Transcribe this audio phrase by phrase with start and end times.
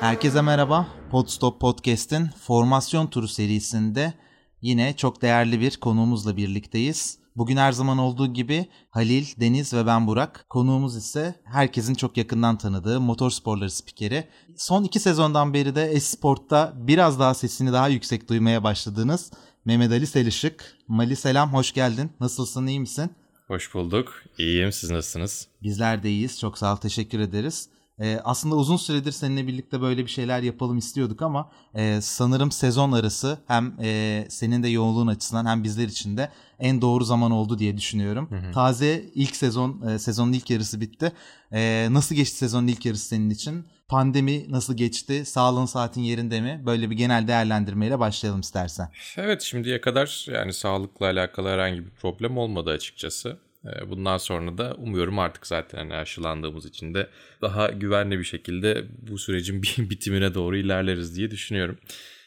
[0.00, 0.86] Herkese merhaba.
[1.10, 4.14] Podstop Podcast'in formasyon turu serisinde
[4.62, 7.18] yine çok değerli bir konuğumuzla birlikteyiz.
[7.36, 10.46] Bugün her zaman olduğu gibi Halil, Deniz ve ben Burak.
[10.48, 14.28] Konuğumuz ise herkesin çok yakından tanıdığı motorsporları spikeri.
[14.56, 19.32] Son iki sezondan beri de Esport'ta biraz daha sesini daha yüksek duymaya başladığınız
[19.64, 20.54] Mehmet Ali Selişik.
[20.88, 22.10] Mali selam, hoş geldin.
[22.20, 23.10] Nasılsın, iyi misin?
[23.48, 24.24] Hoş bulduk.
[24.38, 24.72] İyiyim.
[24.72, 25.48] Siz nasılsınız?
[25.62, 26.40] Bizler de iyiyiz.
[26.40, 27.68] Çok sağ ol, teşekkür ederiz.
[28.00, 32.92] Ee, aslında uzun süredir seninle birlikte böyle bir şeyler yapalım istiyorduk ama e, sanırım sezon
[32.92, 37.58] arası hem e, senin de yoğunluğun açısından hem bizler için de en doğru zaman oldu
[37.58, 38.30] diye düşünüyorum.
[38.30, 38.52] Hı hı.
[38.52, 41.12] Taze ilk sezon, e, sezonun ilk yarısı bitti.
[41.52, 43.66] E, nasıl geçti sezonun ilk yarısı senin için?
[43.88, 45.24] Pandemi nasıl geçti?
[45.24, 46.62] Sağlığın saatin yerinde mi?
[46.66, 48.90] Böyle bir genel değerlendirmeyle başlayalım istersen.
[49.16, 53.38] Evet şimdiye kadar yani sağlıkla alakalı herhangi bir problem olmadı açıkçası.
[53.64, 57.10] Ee, bundan sonra da umuyorum artık zaten hani aşılandığımız için de
[57.42, 61.78] daha güvenli bir şekilde bu sürecin bitimine doğru ilerleriz diye düşünüyorum.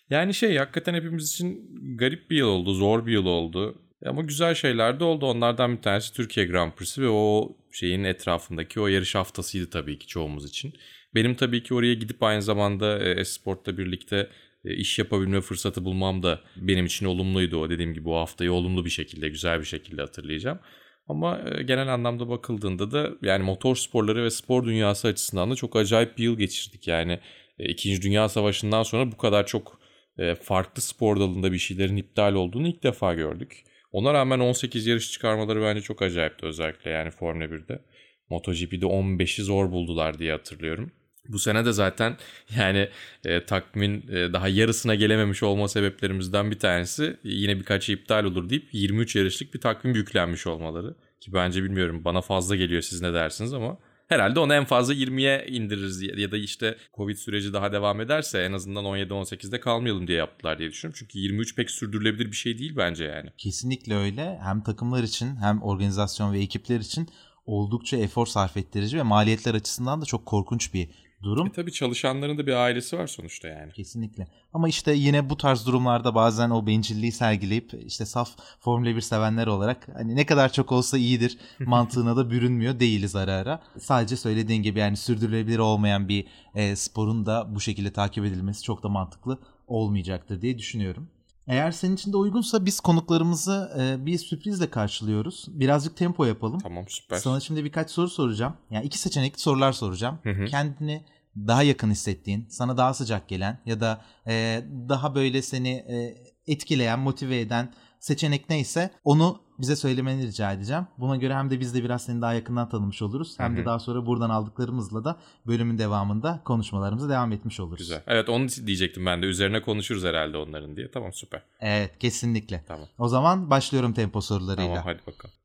[0.10, 3.82] Yani şey hakikaten hepimiz için garip bir yıl oldu, zor bir yıl oldu.
[4.06, 5.26] Ama güzel şeyler de oldu.
[5.26, 10.08] Onlardan bir tanesi Türkiye Grand Prix'si ve o şeyin etrafındaki o yarış haftasıydı tabii ki
[10.08, 10.74] çoğumuz için.
[11.16, 14.30] Benim tabii ki oraya gidip aynı zamanda e, Esport'la birlikte
[14.66, 17.58] e, iş yapabilme fırsatı bulmam da benim için olumluydu.
[17.58, 20.60] O dediğim gibi bu haftayı olumlu bir şekilde, güzel bir şekilde hatırlayacağım.
[21.08, 25.76] Ama e, genel anlamda bakıldığında da yani motor sporları ve spor dünyası açısından da çok
[25.76, 26.88] acayip bir yıl geçirdik.
[26.88, 27.20] Yani
[27.60, 29.80] e, İkinci Dünya Savaşı'ndan sonra bu kadar çok
[30.18, 33.64] e, farklı spor dalında bir şeylerin iptal olduğunu ilk defa gördük.
[33.92, 37.82] Ona rağmen 18 yarış çıkarmaları bence çok acayipti özellikle yani Formula 1'de.
[38.30, 40.92] MotoGP'de 15'i zor buldular diye hatırlıyorum.
[41.30, 42.18] Bu sene de zaten
[42.58, 42.90] yani
[43.26, 48.68] e, takvimin e, daha yarısına gelememiş olma sebeplerimizden bir tanesi yine birkaç iptal olur deyip
[48.72, 50.96] 23 yarışlık bir takvim yüklenmiş olmaları.
[51.20, 55.46] Ki bence bilmiyorum bana fazla geliyor siz ne dersiniz ama herhalde onu en fazla 20'ye
[55.48, 60.60] indiririz ya da işte Covid süreci daha devam ederse en azından 17-18'de kalmayalım diye yaptılar
[60.60, 61.00] diye düşünüyorum.
[61.00, 63.30] Çünkü 23 pek sürdürülebilir bir şey değil bence yani.
[63.38, 64.40] Kesinlikle öyle.
[64.44, 67.10] Hem takımlar için hem organizasyon ve ekipler için
[67.46, 70.90] oldukça efor sarf ettirici ve maliyetler açısından da çok korkunç bir
[71.24, 71.48] durum.
[71.48, 73.72] E tabii çalışanların da bir ailesi var sonuçta yani.
[73.72, 74.28] Kesinlikle.
[74.54, 78.30] Ama işte yine bu tarz durumlarda bazen o bencilliği sergileyip işte saf
[78.60, 83.34] Formula 1 sevenler olarak hani ne kadar çok olsa iyidir mantığına da bürünmüyor değiliz ara
[83.34, 83.62] ara.
[83.80, 88.84] Sadece söylediğin gibi yani sürdürülebilir olmayan bir e, sporun da bu şekilde takip edilmesi çok
[88.84, 91.08] da mantıklı olmayacaktır diye düşünüyorum.
[91.48, 95.46] Eğer senin için de uygunsa biz konuklarımızı e, bir sürprizle karşılıyoruz.
[95.48, 96.60] Birazcık tempo yapalım.
[96.60, 97.18] Tamam süper.
[97.18, 98.54] Sana şimdi birkaç soru soracağım.
[98.72, 100.20] Yani iki seçenekli sorular soracağım.
[100.24, 100.46] Hı hı.
[100.46, 101.04] Kendini
[101.36, 106.16] daha yakın hissettiğin, sana daha sıcak gelen ya da e, daha böyle seni e,
[106.48, 110.88] etkileyen, motive eden seçenek neyse onu bize söylemeni rica edeceğim.
[110.98, 113.40] Buna göre hem de biz de biraz seni daha yakından tanımış oluruz.
[113.40, 113.62] Hem Hı-hı.
[113.62, 117.78] de daha sonra buradan aldıklarımızla da bölümün devamında konuşmalarımıza devam etmiş oluruz.
[117.78, 118.04] Güzel.
[118.08, 119.26] Evet onu diyecektim ben de.
[119.26, 120.92] Üzerine konuşuruz herhalde onların diye.
[120.92, 121.44] Tamam süper.
[121.60, 122.64] Evet kesinlikle.
[122.68, 122.88] Tamam.
[122.98, 124.76] O zaman başlıyorum tempo sorularıyla.
[124.76, 125.36] Tamam hadi bakalım.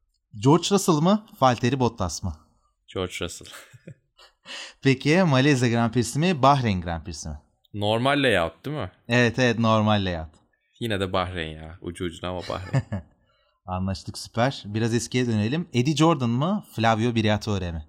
[0.42, 1.26] George Russell mı?
[1.40, 2.32] Valtteri Bottas mı?
[2.94, 3.48] George Russell.
[4.82, 6.42] Peki Malezya Grand Prix'si mi?
[6.42, 7.38] Bahreyn Grand Prix'si mi?
[7.74, 8.90] Normal layout değil mi?
[9.08, 10.30] Evet evet normal layout.
[10.80, 11.78] Yine de Bahreyn ya.
[11.80, 12.82] Ucu ucuna ama Bahreyn.
[13.66, 14.62] Anlaştık süper.
[14.66, 15.68] Biraz eskiye dönelim.
[15.72, 16.64] Eddie Jordan mı?
[16.72, 17.84] Flavio Briatore mi?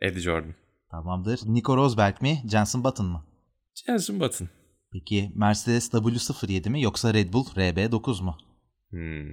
[0.00, 0.54] Eddie Jordan.
[0.90, 1.40] Tamamdır.
[1.46, 2.42] Nico Rosberg mi?
[2.50, 3.24] Jenson Button mı?
[3.86, 4.48] Jenson Button.
[4.92, 8.38] Peki Mercedes W07 mi yoksa Red Bull RB9 mu?
[8.90, 9.30] Hmm.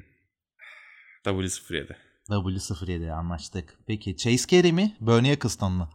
[1.26, 1.96] W07.
[2.30, 3.78] W07 anlaştık.
[3.88, 4.98] Peki Chase Carey mi?
[5.02, 5.90] Bernie Eccleston mı?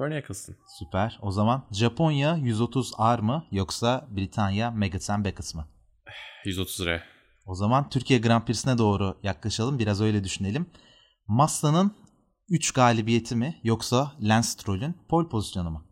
[0.00, 0.56] Bernie Eccleston.
[0.78, 1.18] Süper.
[1.22, 5.68] O zaman Japonya 130R mı yoksa Britanya Megaten Beckett mı?
[6.44, 7.00] 130R.
[7.46, 9.78] O zaman Türkiye Grand Prix'sine doğru yaklaşalım.
[9.78, 10.66] Biraz öyle düşünelim.
[11.26, 11.94] Massa'nın
[12.48, 15.84] 3 galibiyeti mi yoksa Lance Stroll'ün pole pozisyonu mu?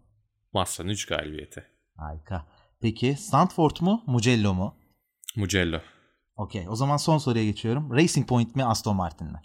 [0.53, 1.65] Massa'nın 3 galibiyeti.
[1.97, 2.47] Harika.
[2.81, 4.75] Peki Stanford mu Mugello mu?
[5.37, 5.81] Mugello.
[6.37, 6.69] Okey.
[6.69, 7.97] O zaman son soruya geçiyorum.
[7.97, 9.41] Racing Point mi Aston Martin mi?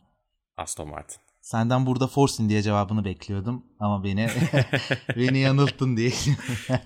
[0.57, 1.22] Aston Martin.
[1.43, 4.27] Senden burada Forsin diye cevabını bekliyordum ama beni
[5.15, 6.11] beni yanılttın diye.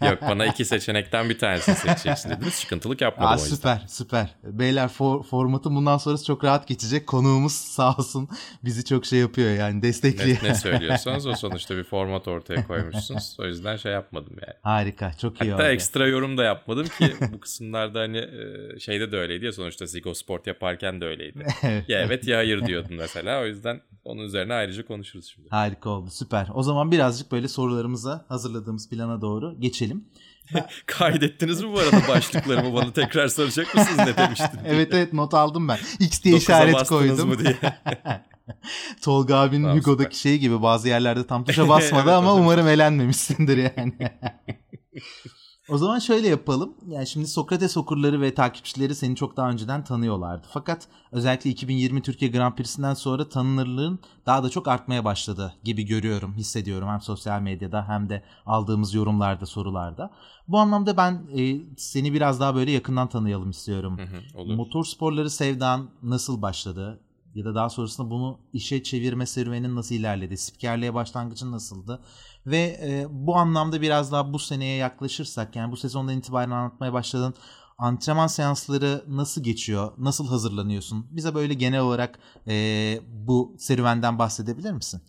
[0.10, 2.54] Yok bana iki seçenekten bir tanesini seçeceksin dediniz.
[2.54, 3.56] Sıkıntılık yapmadım Aa, o yüzden.
[3.56, 4.36] süper süper.
[4.44, 7.08] Beyler for, formatın bundan sonrası çok rahat geçecek.
[7.08, 8.30] Konuğumuz sağ olsun
[8.66, 10.38] bizi çok şey yapıyor yani destekliyor.
[10.44, 13.36] Ne, ne söylüyorsanız o sonuçta bir format ortaya koymuşsunuz.
[13.40, 14.58] O yüzden şey yapmadım yani.
[14.62, 15.72] Harika çok iyi Hatta oldu.
[15.72, 20.14] ekstra yorum da yapmadım ki bu kısımlarda hani e, şeyde de öyleydi ya sonuçta Zigo
[20.14, 21.46] Sport yaparken de öyleydi.
[21.88, 25.50] ya evet ya hayır diyordun mesela o yüzden onun üzerine ayrıca konuşuruz şimdi.
[25.50, 26.48] Harika oldu süper.
[26.54, 30.06] O zaman birazcık böyle sorularımıza hazırladığımız plana doğru geçelim.
[30.86, 34.60] Kaydettiniz mi bu arada başlıklarımı bana tekrar soracak mısınız ne demiştin?
[34.66, 35.80] evet evet not aldım ben.
[36.00, 37.30] X diye işaret koydum.
[37.30, 37.58] mı diye.
[39.02, 43.58] Tolga abinin Tamam, Hugo'daki şey gibi bazı yerlerde tam tuşa basmadı Evet, ama umarım elenmemişsindir
[43.58, 43.94] yani.
[45.70, 46.74] O zaman şöyle yapalım.
[46.88, 50.48] Yani şimdi Sokrates okurları ve takipçileri seni çok daha önceden tanıyorlardı.
[50.50, 56.34] Fakat özellikle 2020 Türkiye Grand Prix'sinden sonra tanınırlığın daha da çok artmaya başladı gibi görüyorum,
[56.34, 60.12] hissediyorum hem sosyal medyada hem de aldığımız yorumlarda, sorularda.
[60.48, 63.98] Bu anlamda ben e, seni biraz daha böyle yakından tanıyalım istiyorum.
[63.98, 64.56] Hı hı, Olur.
[64.56, 67.00] Motor sporları sevdan nasıl başladı?
[67.36, 70.38] Ya da daha sonrasında bunu işe çevirme serüvenin nasıl ilerledi?
[70.38, 72.00] Spikerliğe başlangıcın nasıldı?
[72.48, 77.34] Ve e, bu anlamda biraz daha bu seneye yaklaşırsak yani bu sezondan itibaren anlatmaya başladığın
[77.78, 79.92] antrenman seansları nasıl geçiyor?
[79.98, 81.08] Nasıl hazırlanıyorsun?
[81.12, 82.54] Bize böyle genel olarak e,
[83.08, 85.02] bu serüvenden bahsedebilir misin?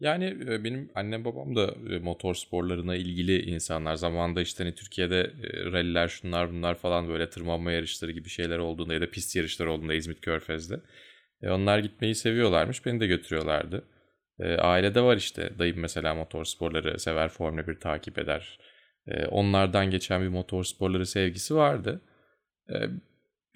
[0.00, 3.94] Yani e, benim annem babam da e, motor sporlarına ilgili insanlar.
[3.94, 8.94] Zamanında işte hani Türkiye'de e, ralliler şunlar bunlar falan böyle tırmanma yarışları gibi şeyler olduğunda
[8.94, 10.80] ya da pist yarışları olduğunda İzmit Körfez'de.
[11.42, 12.86] E, onlar gitmeyi seviyorlarmış.
[12.86, 13.84] Beni de götürüyorlardı.
[14.40, 15.58] E, ailede var işte.
[15.58, 17.28] Dayım mesela motor sporları sever.
[17.28, 18.58] Formula 1 takip eder.
[19.06, 22.00] E, onlardan geçen bir motor sporları sevgisi vardı.
[22.70, 22.74] E,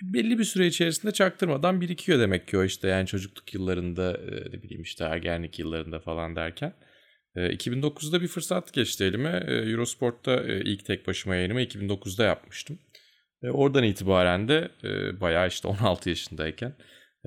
[0.03, 4.63] belli bir süre içerisinde çaktırmadan birikiyor demek ki o işte yani çocukluk yıllarında e, ne
[4.63, 6.75] bileyim işte ergenlik yıllarında falan derken.
[7.37, 9.31] E, 2009'da bir fırsat geçti elime.
[9.49, 12.79] Eurosport'ta ilk tek başıma yayınımı 2009'da yapmıştım.
[13.43, 14.71] Oradan itibaren de
[15.21, 16.75] bayağı işte 16 yaşındayken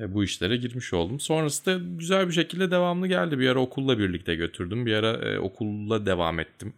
[0.08, 1.20] bu işlere girmiş oldum.
[1.20, 3.40] Sonrasında güzel bir şekilde devamlı geldi.
[3.40, 4.86] Bir ara okulla birlikte götürdüm.
[4.86, 6.74] Bir ara e, okulla devam ettim.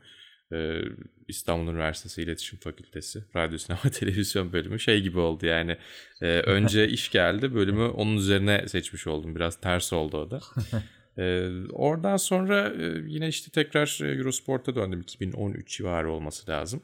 [0.53, 0.81] E,
[1.27, 5.77] İstanbul Üniversitesi İletişim Fakültesi Radyo Sinema Televizyon bölümü şey gibi oldu yani.
[6.21, 9.35] E, önce iş geldi bölümü onun üzerine seçmiş oldum.
[9.35, 10.39] Biraz ters oldu o da.
[11.17, 15.01] E, oradan sonra e, yine işte tekrar e, Eurosport'a döndüm.
[15.01, 16.81] 2013 civarı olması lazım.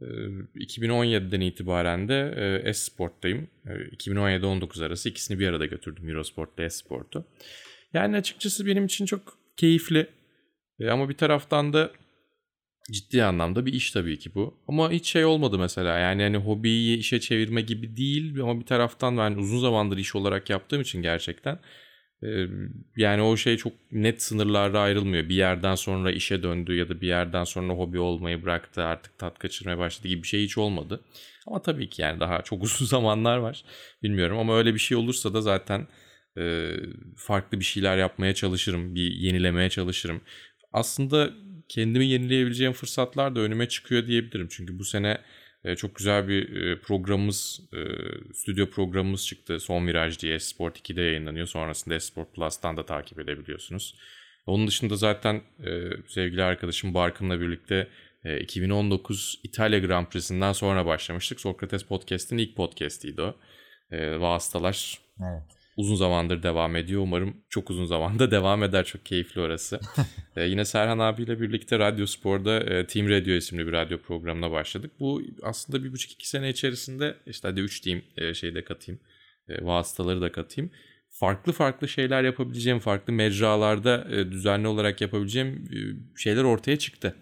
[0.00, 0.06] E,
[0.54, 3.48] 2017'den itibaren de e, S-Sport'tayım.
[3.66, 7.24] E, 2017-19 arası ikisini bir arada götürdüm Eurosport'la S-Sport'u.
[7.92, 10.06] Yani açıkçası benim için çok keyifli.
[10.90, 11.92] Ama bir taraftan da
[12.92, 14.58] ciddi anlamda bir iş tabii ki bu.
[14.68, 19.18] Ama hiç şey olmadı mesela yani hani hobiyi işe çevirme gibi değil ama bir taraftan
[19.18, 21.58] ben uzun zamandır iş olarak yaptığım için gerçekten
[22.96, 25.28] yani o şey çok net sınırlarda ayrılmıyor.
[25.28, 29.38] Bir yerden sonra işe döndü ya da bir yerden sonra hobi olmayı bıraktı artık tat
[29.38, 31.00] kaçırmaya başladı gibi bir şey hiç olmadı.
[31.46, 33.64] Ama tabii ki yani daha çok uzun zamanlar var
[34.02, 35.86] bilmiyorum ama öyle bir şey olursa da zaten
[37.16, 40.20] farklı bir şeyler yapmaya çalışırım, bir yenilemeye çalışırım.
[40.72, 41.30] Aslında
[41.68, 44.48] kendimi yenileyebileceğim fırsatlar da önüme çıkıyor diyebilirim.
[44.50, 45.18] Çünkü bu sene
[45.64, 47.78] e, çok güzel bir e, programımız, e,
[48.34, 49.60] stüdyo programımız çıktı.
[49.60, 51.46] Son Viraj diye Sport 2'de yayınlanıyor.
[51.46, 53.94] Sonrasında Sport Plus'tan da takip edebiliyorsunuz.
[54.46, 55.42] Onun dışında zaten
[56.08, 57.88] sevgili arkadaşım Barkın'la birlikte
[58.40, 61.40] 2019 İtalya Grand Prix'sinden sonra başlamıştık.
[61.40, 63.36] Sokrates Podcast'in ilk podcast'iydi o.
[63.92, 65.59] Vasıtalar Evet.
[65.80, 67.02] Uzun zamandır devam ediyor.
[67.02, 68.84] Umarım çok uzun zamanda devam eder.
[68.84, 69.80] Çok keyifli orası.
[70.36, 74.92] ee, yine Serhan abiyle birlikte Radyo Spor'da e, Team Radio isimli bir radyo programına başladık.
[75.00, 79.00] Bu aslında bir buçuk iki sene içerisinde işte hadi üç diyeyim e, şeyi de katayım.
[79.48, 80.70] E, vasıtaları da katayım.
[81.10, 85.78] Farklı farklı şeyler yapabileceğim, farklı mecralarda e, düzenli olarak yapabileceğim e,
[86.18, 87.16] şeyler ortaya çıktı.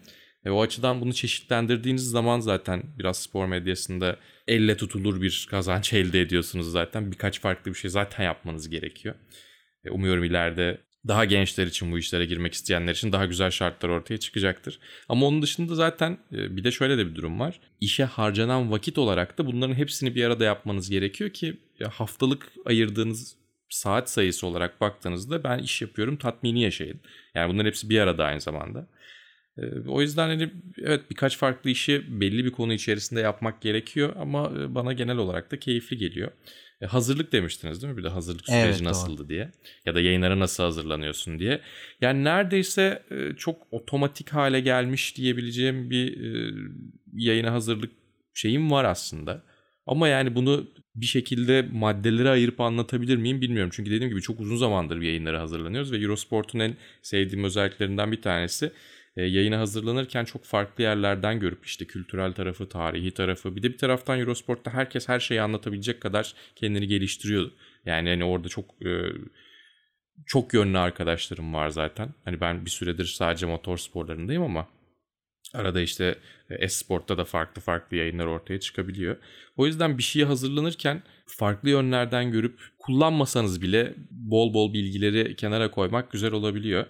[0.49, 6.21] E, o açıdan bunu çeşitlendirdiğiniz zaman zaten biraz spor medyasında elle tutulur bir kazanç elde
[6.21, 7.11] ediyorsunuz zaten.
[7.11, 9.15] Birkaç farklı bir şey zaten yapmanız gerekiyor.
[9.85, 10.77] E, umuyorum ileride
[11.07, 14.79] daha gençler için bu işlere girmek isteyenler için daha güzel şartlar ortaya çıkacaktır.
[15.09, 17.59] Ama onun dışında zaten e, bir de şöyle de bir durum var.
[17.81, 21.57] İşe harcanan vakit olarak da bunların hepsini bir arada yapmanız gerekiyor ki
[21.91, 23.35] haftalık ayırdığınız
[23.69, 26.99] saat sayısı olarak baktığınızda ben iş yapıyorum tatmini yaşayın.
[27.35, 28.87] Yani bunların hepsi bir arada aynı zamanda.
[29.87, 30.49] O yüzden hani
[30.81, 35.59] evet birkaç farklı işi belli bir konu içerisinde yapmak gerekiyor ama bana genel olarak da
[35.59, 36.31] keyifli geliyor.
[36.81, 37.97] E, hazırlık demiştiniz değil mi?
[37.97, 39.29] Bir de hazırlık süreci Evet, nasıldı doğru.
[39.29, 39.51] diye.
[39.85, 41.61] Ya da yayınlara nasıl hazırlanıyorsun diye.
[42.01, 46.53] Yani neredeyse e, çok otomatik hale gelmiş diyebileceğim bir e,
[47.13, 47.91] yayına hazırlık
[48.33, 49.43] şeyim var aslında.
[49.85, 53.71] Ama yani bunu bir şekilde maddelere ayırıp anlatabilir miyim bilmiyorum.
[53.73, 58.71] Çünkü dediğim gibi çok uzun zamandır yayınlara hazırlanıyoruz ve Eurosport'un en sevdiğim özelliklerinden bir tanesi
[59.17, 63.77] e, yayına hazırlanırken çok farklı yerlerden görüp işte kültürel tarafı, tarihi tarafı bir de bir
[63.77, 67.51] taraftan Eurosport'ta herkes her şeyi anlatabilecek kadar kendini geliştiriyor.
[67.85, 68.89] Yani hani orada çok e,
[70.25, 72.09] çok yönlü arkadaşlarım var zaten.
[72.25, 74.67] Hani ben bir süredir sadece motor sporlarındayım ama
[75.53, 76.15] arada işte
[76.49, 79.17] e-sportta da farklı farklı yayınlar ortaya çıkabiliyor.
[79.57, 86.11] O yüzden bir şeye hazırlanırken farklı yönlerden görüp kullanmasanız bile bol bol bilgileri kenara koymak
[86.11, 86.85] güzel olabiliyor.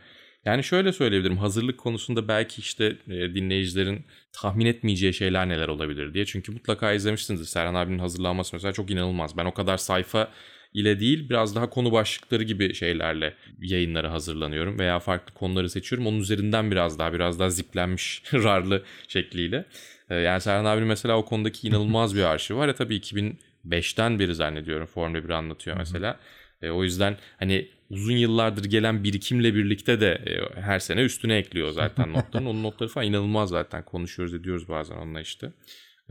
[0.46, 6.26] Yani şöyle söyleyebilirim hazırlık konusunda belki işte e, dinleyicilerin tahmin etmeyeceği şeyler neler olabilir diye.
[6.26, 9.38] Çünkü mutlaka izlemişsinizdir Serhan abinin hazırlanması mesela çok inanılmaz.
[9.38, 10.32] Ben o kadar sayfa
[10.74, 16.08] ile değil biraz daha konu başlıkları gibi şeylerle yayınlara hazırlanıyorum veya farklı konuları seçiyorum.
[16.08, 19.66] Onun üzerinden biraz daha biraz daha ziplenmiş rarlı şekliyle.
[20.10, 24.36] E, yani Serhan abinin mesela o konudaki inanılmaz bir arşiv var ya tabii 2005'ten beri
[24.36, 26.20] zannediyorum Formula 1 anlatıyor mesela.
[26.62, 31.72] E, o yüzden hani uzun yıllardır gelen birikimle birlikte de e, her sene üstüne ekliyor
[31.72, 32.46] zaten notların.
[32.46, 35.52] Onun notları falan inanılmaz zaten konuşuyoruz ediyoruz bazen onunla işte.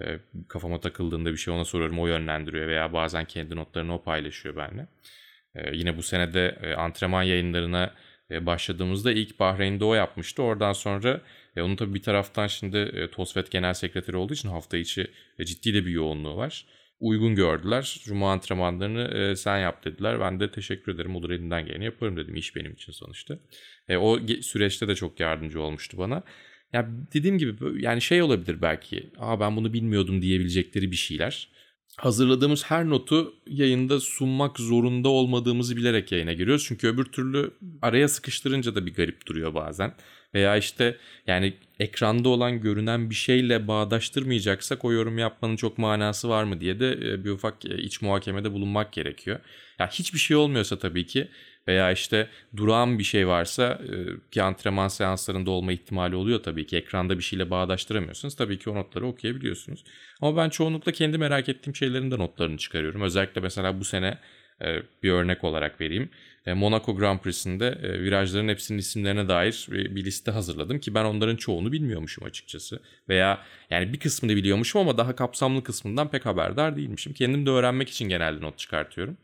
[0.01, 0.19] E,
[0.49, 4.87] kafama takıldığında bir şey ona soruyorum o yönlendiriyor veya bazen kendi notlarını o paylaşıyor benimle.
[5.55, 7.95] E, yine bu senede antrenman yayınlarına
[8.31, 10.43] başladığımızda ilk Bahreyn'de o yapmıştı.
[10.43, 11.21] Oradan sonra
[11.57, 15.45] e, onun tabii bir taraftan şimdi e, TOSFET Genel Sekreteri olduğu için hafta içi e,
[15.45, 16.67] ciddi de bir yoğunluğu var
[17.01, 18.01] uygun gördüler.
[18.05, 20.21] Cuma antrenmanlarını e, sen yap dediler.
[20.21, 21.17] Ben de teşekkür ederim.
[21.17, 22.37] Olur elinden geleni yaparım dedim.
[22.37, 23.39] İş benim için sonuçta.
[23.89, 26.23] E, o süreçte de çok yardımcı olmuştu bana.
[26.73, 29.11] Ya dediğim gibi yani şey olabilir belki.
[29.19, 31.49] Aa ben bunu bilmiyordum diyebilecekleri bir şeyler.
[31.97, 36.65] Hazırladığımız her notu yayında sunmak zorunda olmadığımızı bilerek yayına giriyoruz.
[36.69, 37.51] Çünkü öbür türlü
[37.83, 39.95] araya sıkıştırınca da bir garip duruyor bazen.
[40.35, 46.45] Veya işte yani ekranda olan görünen bir şeyle bağdaştırmayacaksak o yorum yapmanın çok manası var
[46.45, 49.41] mı diye de e, bir ufak e, iç muhakemede bulunmak gerekiyor.
[49.79, 51.29] Ya hiçbir şey olmuyorsa tabii ki
[51.69, 56.77] veya işte durağan bir şey varsa e, ki antrenman seanslarında olma ihtimali oluyor tabii ki
[56.77, 58.37] ekranda bir şeyle bağdaştıramıyorsunuz.
[58.37, 59.85] Tabii ki o notları okuyabiliyorsunuz.
[60.21, 63.03] Ama ben çoğunlukla kendi merak ettiğim şeylerin de notlarını çıkarıyorum.
[63.03, 64.19] Özellikle mesela bu sene
[65.03, 66.11] bir örnek olarak vereyim.
[66.47, 72.25] Monaco Grand Prix'sinde virajların hepsinin isimlerine dair bir liste hazırladım ki ben onların çoğunu bilmiyormuşum
[72.25, 72.81] açıkçası.
[73.09, 77.13] Veya yani bir kısmını biliyormuşum ama daha kapsamlı kısmından pek haberdar değilmişim.
[77.13, 79.17] Kendim de öğrenmek için genelde not çıkartıyorum.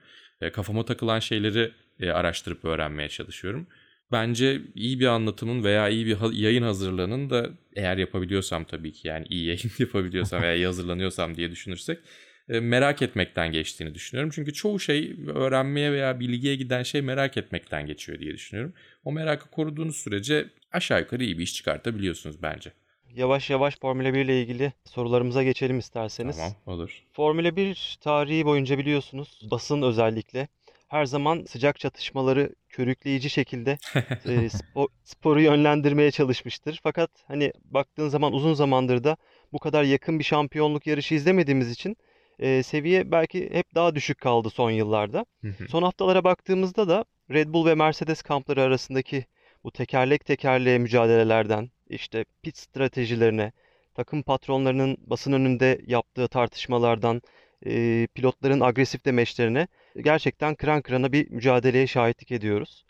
[0.53, 3.67] Kafama takılan şeyleri araştırıp öğrenmeye çalışıyorum.
[4.13, 9.27] Bence iyi bir anlatımın veya iyi bir yayın hazırlığının da eğer yapabiliyorsam tabii ki yani
[9.31, 12.03] iyi yayın yapabiliyorsam veya iyi hazırlanıyorsam diye düşünürsek e,
[12.49, 14.31] merak etmekten geçtiğini düşünüyorum.
[14.35, 18.75] Çünkü çoğu şey öğrenmeye veya bilgiye giden şey merak etmekten geçiyor diye düşünüyorum.
[19.05, 22.73] O merakı koruduğunuz sürece aşağı yukarı iyi bir iş çıkartabiliyorsunuz bence.
[23.15, 26.37] Yavaş yavaş Formula 1 ile ilgili sorularımıza geçelim isterseniz.
[26.37, 27.03] Tamam olur.
[27.13, 30.49] Formula 1 tarihi boyunca biliyorsunuz basın özellikle
[30.89, 33.79] her zaman sıcak çatışmaları körükleyici şekilde
[34.27, 36.81] e, spor, sporu yönlendirmeye çalışmıştır.
[36.83, 39.17] Fakat hani baktığın zaman uzun zamandır da
[39.53, 41.97] bu kadar yakın bir şampiyonluk yarışı izlemediğimiz için
[42.39, 45.27] e, seviye belki hep daha düşük kaldı son yıllarda.
[45.69, 49.27] Son haftalara baktığımızda da Red Bull ve Mercedes kampları arasındaki
[49.65, 53.53] bu tekerlek tekerleğe mücadelelerden işte pit stratejilerine,
[53.95, 57.23] takım patronlarının basın önünde yaptığı tartışmalardan,
[57.67, 62.85] e, pilotların agresif demeçlerine gerçekten kıran kırana bir mücadeleye şahitlik ediyoruz.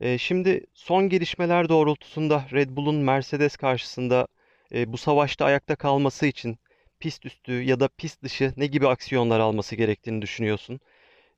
[0.00, 4.28] E, şimdi son gelişmeler doğrultusunda Red Bull'un Mercedes karşısında
[4.74, 6.58] e, bu savaşta ayakta kalması için
[7.04, 10.80] pist üstü ya da pist dışı ne gibi aksiyonlar alması gerektiğini düşünüyorsun?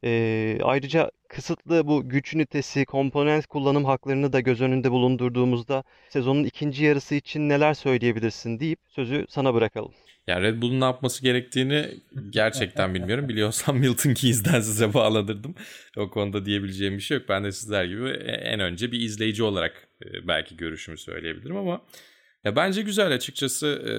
[0.04, 6.84] Ee, ayrıca kısıtlı bu güç ünitesi, komponent kullanım haklarını da göz önünde bulundurduğumuzda sezonun ikinci
[6.84, 9.92] yarısı için neler söyleyebilirsin deyip sözü sana bırakalım.
[10.26, 11.86] Ya Red Bull'un ne yapması gerektiğini
[12.30, 13.28] gerçekten bilmiyorum.
[13.28, 15.54] Biliyorsam Milton Keys'den size bağladırdım.
[15.96, 17.28] O konuda diyebileceğim bir şey yok.
[17.28, 21.80] Ben de sizler gibi en önce bir izleyici olarak e, belki görüşümü söyleyebilirim ama
[22.46, 23.92] ya bence güzel açıkçası e,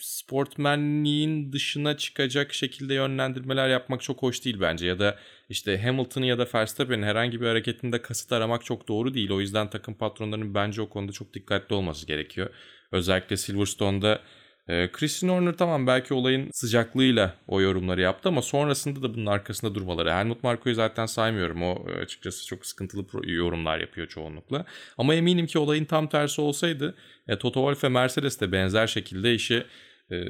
[0.00, 4.86] sportmenliğin dışına çıkacak şekilde yönlendirmeler yapmak çok hoş değil bence.
[4.86, 5.18] Ya da
[5.48, 9.30] işte Hamilton'ın ya da Verstappen'in herhangi bir hareketinde kasıt aramak çok doğru değil.
[9.30, 12.50] O yüzden takım patronlarının bence o konuda çok dikkatli olması gerekiyor.
[12.92, 14.20] Özellikle Silverstone'da
[14.68, 19.74] e, Christian Horner tamam belki olayın sıcaklığıyla o yorumları yaptı ama sonrasında da bunun arkasında
[19.74, 20.12] durmaları.
[20.12, 21.62] Helmut Marko'yu zaten saymıyorum.
[21.62, 24.64] O e, açıkçası çok sıkıntılı yorumlar yapıyor çoğunlukla.
[24.98, 26.94] Ama eminim ki olayın tam tersi olsaydı
[27.28, 29.66] e, Toto Wolff ve Mercedes de benzer şekilde işi
[30.12, 30.24] e,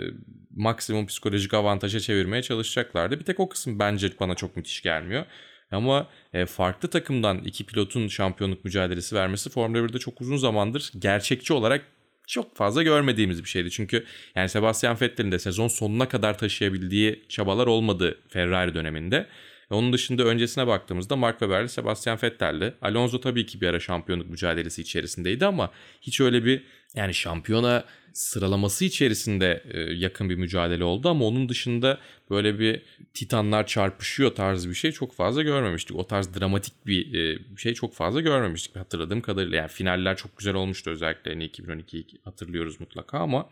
[0.57, 3.21] maksimum psikolojik avantaja çevirmeye çalışacaklardı.
[3.21, 5.25] Bir tek o kısım bence bana çok müthiş gelmiyor.
[5.71, 11.53] Ama e, farklı takımdan iki pilotun şampiyonluk mücadelesi vermesi Formula 1'de çok uzun zamandır gerçekçi
[11.53, 11.85] olarak
[12.33, 13.71] çok fazla görmediğimiz bir şeydi.
[13.71, 19.27] Çünkü yani Sebastian Vettel'in de sezon sonuna kadar taşıyabildiği çabalar olmadı Ferrari döneminde.
[19.71, 24.83] Onun dışında öncesine baktığımızda Mark Webber'le Sebastian Vettel'le Alonso tabii ki bir ara şampiyonluk mücadelesi
[24.83, 25.71] içerisindeydi ama
[26.01, 26.63] hiç öyle bir
[26.97, 31.99] yani şampiyona sıralaması içerisinde e, yakın bir mücadele oldu ama onun dışında
[32.31, 32.83] böyle bir
[33.15, 35.97] titanlar çarpışıyor tarzı bir şey çok fazla görmemiştik.
[35.97, 39.57] O tarz dramatik bir e, şey çok fazla görmemiştik hatırladığım kadarıyla.
[39.57, 43.49] Yani finaller çok güzel olmuştu özellikle hani 2012'yi hatırlıyoruz mutlaka ama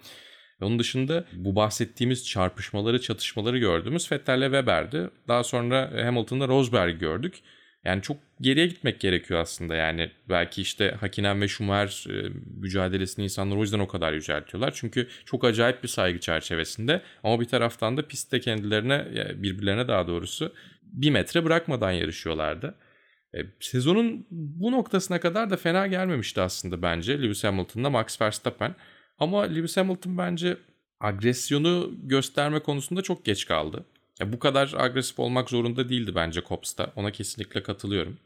[0.60, 5.10] onun dışında bu bahsettiğimiz çarpışmaları, çatışmaları gördüğümüz Vettel'le Weber'di.
[5.28, 7.34] Daha sonra Hamilton'da Rosberg gördük.
[7.84, 10.10] Yani çok geriye gitmek gerekiyor aslında yani.
[10.28, 14.72] Belki işte Hakinen ve Schumacher e, mücadelesini insanlar o yüzden o kadar yüceltiyorlar.
[14.74, 19.06] Çünkü çok acayip bir saygı çerçevesinde ama bir taraftan da pistte kendilerine
[19.42, 22.74] birbirlerine daha doğrusu bir metre bırakmadan yarışıyorlardı.
[23.34, 28.74] E, sezonun bu noktasına kadar da fena gelmemişti aslında bence Lewis Hamilton'la Max Verstappen.
[29.18, 30.56] Ama Lewis Hamilton bence
[31.00, 33.84] agresyonu gösterme konusunda çok geç kaldı.
[34.20, 36.92] Ya bu kadar agresif olmak zorunda değildi bence Cops'ta.
[36.96, 38.18] Ona kesinlikle katılıyorum.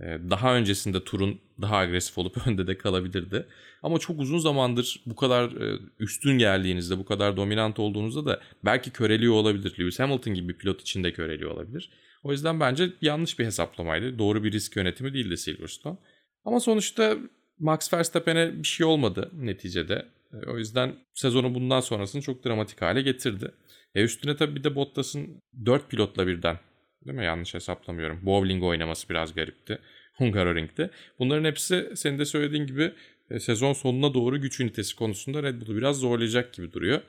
[0.00, 3.46] Ee, daha öncesinde turun daha agresif olup önde de kalabilirdi.
[3.82, 8.90] Ama çok uzun zamandır bu kadar e, üstün geldiğinizde, bu kadar dominant olduğunuzda da belki
[8.90, 9.74] köreliyor olabilir.
[9.80, 11.90] Lewis Hamilton gibi bir pilot için de köreliyor olabilir.
[12.22, 14.18] O yüzden bence yanlış bir hesaplamaydı.
[14.18, 15.96] Doğru bir risk yönetimi değildi Silverstone.
[16.44, 17.16] Ama sonuçta
[17.58, 20.06] Max Verstappen'e bir şey olmadı neticede.
[20.32, 23.50] E, o yüzden sezonu bundan sonrasını çok dramatik hale getirdi.
[23.94, 26.58] E üstüne tabii bir de Bottas'ın 4 pilotla birden
[27.06, 28.20] değil mi yanlış hesaplamıyorum.
[28.22, 29.78] Bowling oynaması biraz garipti.
[30.14, 30.90] Hungaroring'de.
[31.18, 32.92] Bunların hepsi senin de söylediğin gibi
[33.30, 37.02] e, sezon sonuna doğru güç ünitesi konusunda Red Bull'u biraz zorlayacak gibi duruyor.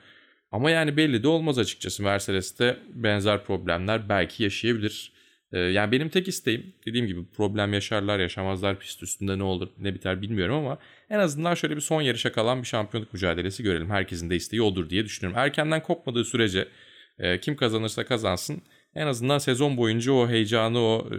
[0.52, 2.02] Ama yani belli de olmaz açıkçası.
[2.02, 5.12] Mercedes'te benzer problemler belki yaşayabilir.
[5.52, 9.94] Ee, yani benim tek isteğim dediğim gibi problem yaşarlar yaşamazlar pist üstünde ne olur ne
[9.94, 10.78] biter bilmiyorum ama
[11.10, 13.90] en azından şöyle bir son yarışa kalan bir şampiyonluk mücadelesi görelim.
[13.90, 15.38] Herkesin de isteği olur diye düşünüyorum.
[15.38, 16.68] Erkenden kopmadığı sürece
[17.18, 18.62] e, kim kazanırsa kazansın
[18.94, 21.16] en azından sezon boyunca o heyecanı o e,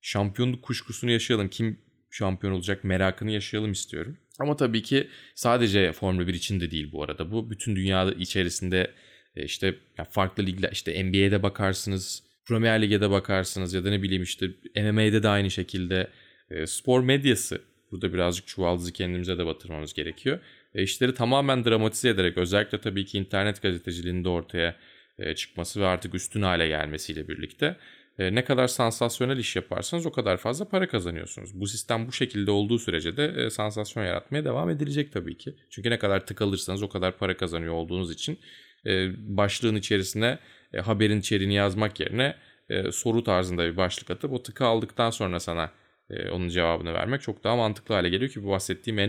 [0.00, 1.48] şampiyonluk kuşkusunu yaşayalım.
[1.48, 1.78] Kim
[2.10, 4.18] şampiyon olacak merakını yaşayalım istiyorum.
[4.38, 7.30] Ama tabii ki sadece Formula 1 için de değil bu arada.
[7.30, 8.90] Bu bütün dünya içerisinde
[9.36, 9.74] e, işte
[10.10, 15.22] farklı ligler işte NBA'de bakarsınız Premier Lig'e de bakarsınız ya da ne bileyim işte MMA'de
[15.22, 16.10] de aynı şekilde
[16.50, 17.60] e, spor medyası
[17.92, 20.38] burada birazcık çuvaldızı kendimize de batırmamız gerekiyor.
[20.74, 24.76] E, işleri tamamen dramatize ederek özellikle tabii ki internet gazeteciliğinin de ortaya
[25.18, 27.76] e, çıkması ve artık üstün hale gelmesiyle birlikte
[28.18, 31.60] e, ne kadar sansasyonel iş yaparsanız o kadar fazla para kazanıyorsunuz.
[31.60, 35.54] Bu sistem bu şekilde olduğu sürece de e, sansasyon yaratmaya devam edilecek tabii ki.
[35.70, 38.38] Çünkü ne kadar tıkalırsanız o kadar para kazanıyor olduğunuz için
[38.86, 40.38] e, başlığın içerisine
[40.74, 42.36] e, haberin içeriğini yazmak yerine
[42.70, 45.70] e, soru tarzında bir başlık atıp o tıkı aldıktan sonra sana
[46.10, 49.08] e, onun cevabını vermek çok daha mantıklı hale geliyor ki bu bahsettiğim en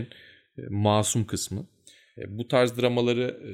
[0.58, 1.66] e, masum kısmı.
[2.18, 3.50] E, bu tarz dramaları e,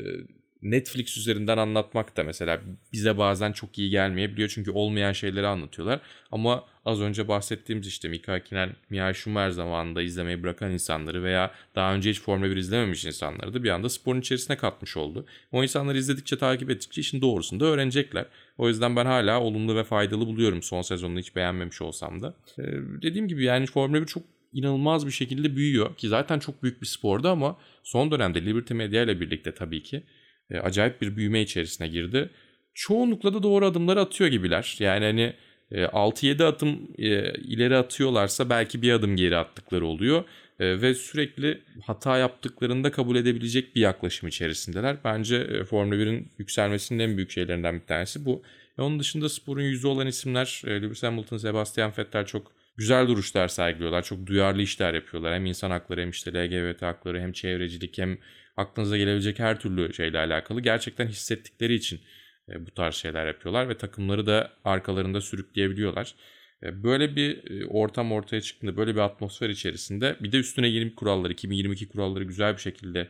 [0.63, 2.61] Netflix üzerinden anlatmak da mesela
[2.93, 6.01] bize bazen çok iyi gelmeyebiliyor çünkü olmayan şeyleri anlatıyorlar.
[6.33, 11.95] Ama az önce bahsettiğimiz işte Mika Hakkinen, Mihail Schumacher zamanında izlemeyi bırakan insanları veya daha
[11.95, 15.27] önce hiç Formula 1 izlememiş insanları da bir anda sporun içerisine katmış oldu.
[15.53, 18.27] O insanları izledikçe takip ettikçe işin doğrusunu da öğrenecekler.
[18.59, 22.35] O yüzden ben hala olumlu ve faydalı buluyorum son sezonunu hiç beğenmemiş olsam da.
[22.59, 22.63] Ee,
[23.03, 26.87] dediğim gibi yani Formula 1 çok inanılmaz bir şekilde büyüyor ki zaten çok büyük bir
[26.87, 30.03] spordu ama son dönemde Liberty Media ile birlikte tabii ki
[30.51, 32.31] e, acayip bir büyüme içerisine girdi.
[32.75, 34.77] Çoğunlukla da doğru adımları atıyor gibiler.
[34.81, 35.35] Yani hani
[35.71, 40.25] e, 6-7 adım e, ileri atıyorlarsa belki bir adım geri attıkları oluyor.
[40.61, 44.97] E, ve sürekli hata yaptıklarında kabul edebilecek bir yaklaşım içerisindeler.
[45.05, 48.43] Bence e, Formula 1'in yükselmesinin en büyük şeylerinden bir tanesi bu.
[48.79, 53.49] E, onun dışında sporun yüzü olan isimler e, Lewis Hamilton, Sebastian Vettel çok güzel duruşlar
[53.49, 54.03] sergiliyorlar.
[54.03, 55.35] Çok duyarlı işler yapıyorlar.
[55.35, 58.19] Hem insan hakları hem işte LGBT hakları hem çevrecilik hem
[58.57, 62.01] aklınıza gelebilecek her türlü şeyle alakalı gerçekten hissettikleri için
[62.49, 66.15] e, bu tarz şeyler yapıyorlar ve takımları da arkalarında sürükleyebiliyorlar.
[66.63, 70.95] E, böyle bir e, ortam ortaya çıktığında, böyle bir atmosfer içerisinde bir de üstüne yeni
[70.95, 73.09] kurallar, 2022 kuralları güzel bir şekilde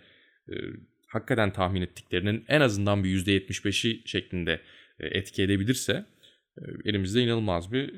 [1.06, 4.60] hakikaten tahmin ettiklerinin en azından bir %75'i şeklinde
[5.00, 6.06] etki edebilirse
[6.84, 7.94] elimizde inanılmaz bir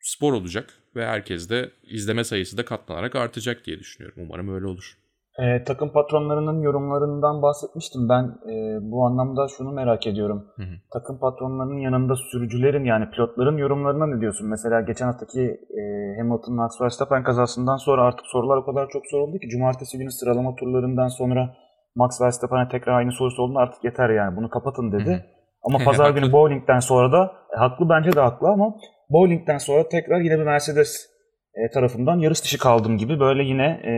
[0.00, 4.22] spor olacak ve herkes de izleme sayısı da katlanarak artacak diye düşünüyorum.
[4.22, 4.96] Umarım öyle olur.
[5.38, 8.08] E, takım patronlarının yorumlarından bahsetmiştim.
[8.08, 10.46] Ben e, bu anlamda şunu merak ediyorum.
[10.56, 10.74] Hı hı.
[10.92, 14.48] Takım patronlarının yanında sürücülerin yani pilotların yorumlarına ne diyorsun?
[14.48, 15.42] Mesela geçen haftaki
[15.80, 15.82] e,
[16.18, 20.54] Hamilton Max Verstappen kazasından sonra artık sorular o kadar çok soruldu ki cumartesi günü sıralama
[20.54, 21.56] turlarından sonra
[21.94, 25.10] Max Verstappen'e tekrar aynı soru soruldu artık yeter yani bunu kapatın dedi.
[25.10, 25.20] Hı hı.
[25.62, 28.74] Ama pazar günü bowlingden sonra da e, haklı bence de haklı ama
[29.10, 31.15] bowlingden sonra tekrar yine bir Mercedes
[31.56, 33.94] e, tarafından yarış dışı kaldım gibi böyle yine e,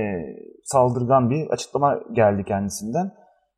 [0.65, 3.13] saldırgan bir açıklama geldi kendisinden.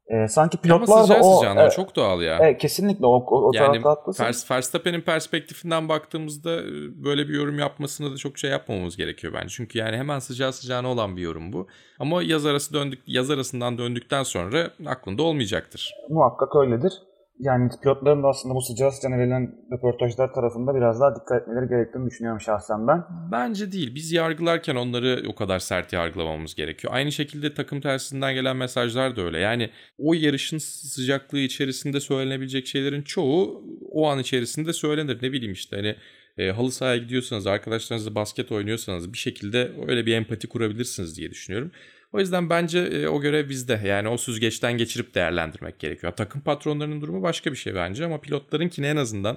[0.07, 2.49] E, sanki pilotlar da o sıcağına, e, çok doğal ya.
[2.49, 3.83] E, kesinlikle o, o, o yani
[4.21, 6.65] Vers, Verstappen'in perspektifinden baktığımızda e,
[7.05, 9.49] böyle bir yorum yapmasını da çok şey yapmamamız gerekiyor bence.
[9.49, 11.67] Çünkü yani hemen sıcağı sıcağına olan bir yorum bu.
[11.99, 15.95] Ama yaz arası döndük yaz arasından döndükten sonra aklında olmayacaktır.
[16.09, 16.93] Muhakkak öyledir
[17.41, 22.07] yani pilotların da aslında bu sıcağı sıcağına verilen röportajlar tarafında biraz daha dikkat etmeleri gerektiğini
[22.11, 23.05] düşünüyorum şahsen ben.
[23.33, 23.95] Bence değil.
[23.95, 26.93] Biz yargılarken onları o kadar sert yargılamamız gerekiyor.
[26.95, 29.39] Aynı şekilde takım tersinden gelen mesajlar da öyle.
[29.39, 35.19] Yani o yarışın sıcaklığı içerisinde söylenebilecek şeylerin çoğu o an içerisinde söylenir.
[35.23, 35.97] Ne bileyim işte hani
[36.39, 41.71] e, halı sahaya gidiyorsanız, arkadaşlarınızla basket oynuyorsanız bir şekilde öyle bir empati kurabilirsiniz diye düşünüyorum.
[42.13, 43.81] O yüzden bence e, o görev bizde.
[43.85, 46.13] Yani o süzgeçten geçirip değerlendirmek gerekiyor.
[46.17, 49.37] Takım patronlarının durumu başka bir şey bence ama pilotlarınkini en azından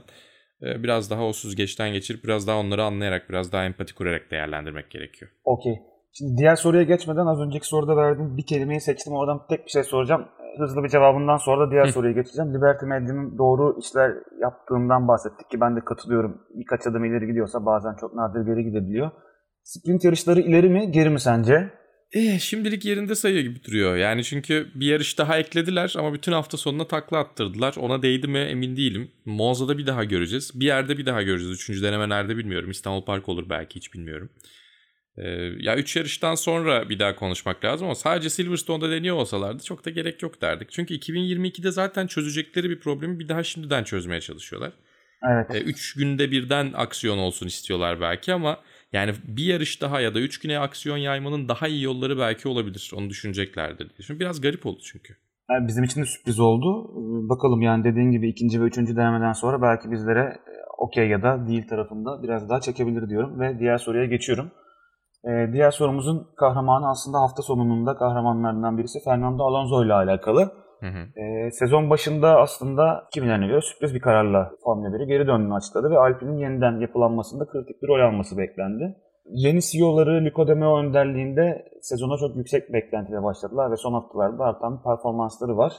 [0.61, 4.89] e, biraz daha o süzgeçten geçirip biraz daha onları anlayarak, biraz daha empati kurarak değerlendirmek
[4.89, 5.31] gerekiyor.
[5.43, 5.73] Okey.
[6.17, 9.13] Şimdi diğer soruya geçmeden az önceki soruda verdiğim bir kelimeyi seçtim.
[9.13, 10.25] Oradan tek bir şey soracağım.
[10.57, 12.53] Hızlı bir cevabından sonra da diğer soruya geçeceğim.
[12.53, 16.41] Liberty Media'nın doğru işler yaptığından bahsettik ki ben de katılıyorum.
[16.55, 19.11] Birkaç adım ileri gidiyorsa bazen çok nadir geri gidebiliyor.
[19.63, 21.82] Sprint yarışları ileri mi geri mi sence?
[22.13, 23.97] Eh, şimdilik yerinde sayıyor gibi duruyor.
[23.97, 27.75] Yani çünkü bir yarış daha eklediler ama bütün hafta sonuna takla attırdılar.
[27.77, 29.11] Ona değdi mi emin değilim.
[29.25, 30.51] Monza'da bir daha göreceğiz.
[30.55, 31.55] Bir yerde bir daha göreceğiz.
[31.55, 32.71] Üçüncü deneme nerede bilmiyorum.
[32.71, 34.29] İstanbul Park olur belki hiç bilmiyorum.
[35.17, 39.85] Ee, ya üç yarıştan sonra bir daha konuşmak lazım ama sadece Silverstone'da deniyor olsalardı çok
[39.85, 40.71] da gerek yok derdik.
[40.71, 44.73] Çünkü 2022'de zaten çözecekleri bir problemi bir daha şimdiden çözmeye çalışıyorlar.
[45.31, 45.55] Evet.
[45.55, 48.59] Ee, üç günde birden aksiyon olsun istiyorlar belki ama
[48.93, 52.91] yani bir yarış daha ya da 3 güne aksiyon yaymanın daha iyi yolları belki olabilir.
[52.95, 54.05] Onu düşüneceklerdir diye.
[54.07, 55.13] Şimdi biraz garip oldu çünkü.
[55.51, 56.89] Yani bizim için de sürpriz oldu.
[57.29, 61.47] Bakalım yani dediğin gibi ikinci ve üçüncü denemeden sonra belki bizlere e, okey ya da
[61.47, 63.39] değil tarafında biraz daha çekebilir diyorum.
[63.39, 64.51] Ve diğer soruya geçiyorum.
[65.25, 70.62] Ee, diğer sorumuzun kahramanı aslında hafta sonunun da kahramanlarından birisi Fernando Alonso ile alakalı.
[70.83, 71.21] Hı hı.
[71.23, 75.97] E, sezon başında aslında kimilerine göre sürpriz bir kararla Formula 1'e geri döndüğünü açıkladı ve
[75.97, 78.95] Alpine'in yeniden yapılanmasında kritik bir rol alması beklendi.
[79.25, 85.57] Yeni CEO'ları Lico De önderliğinde sezona çok yüksek beklentiyle başladılar ve son haftalarda artan performansları
[85.57, 85.73] var.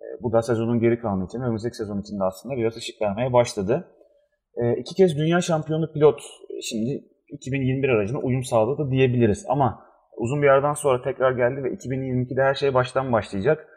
[0.00, 3.32] E, bu da sezonun geri kalanı için, önümüzdeki sezon için de aslında biraz ışık vermeye
[3.32, 3.88] başladı.
[4.56, 6.20] E, iki kez dünya şampiyonu pilot
[6.62, 9.82] şimdi 2021 aracına uyum sağladı diyebiliriz ama
[10.16, 13.69] uzun bir yerden sonra tekrar geldi ve 2022'de her şey baştan başlayacak.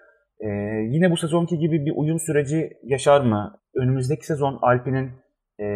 [0.44, 0.48] Ee,
[0.90, 3.60] yine bu sezonki gibi bir uyum süreci yaşar mı?
[3.76, 5.12] Önümüzdeki sezon Alpine'in
[5.60, 5.68] e,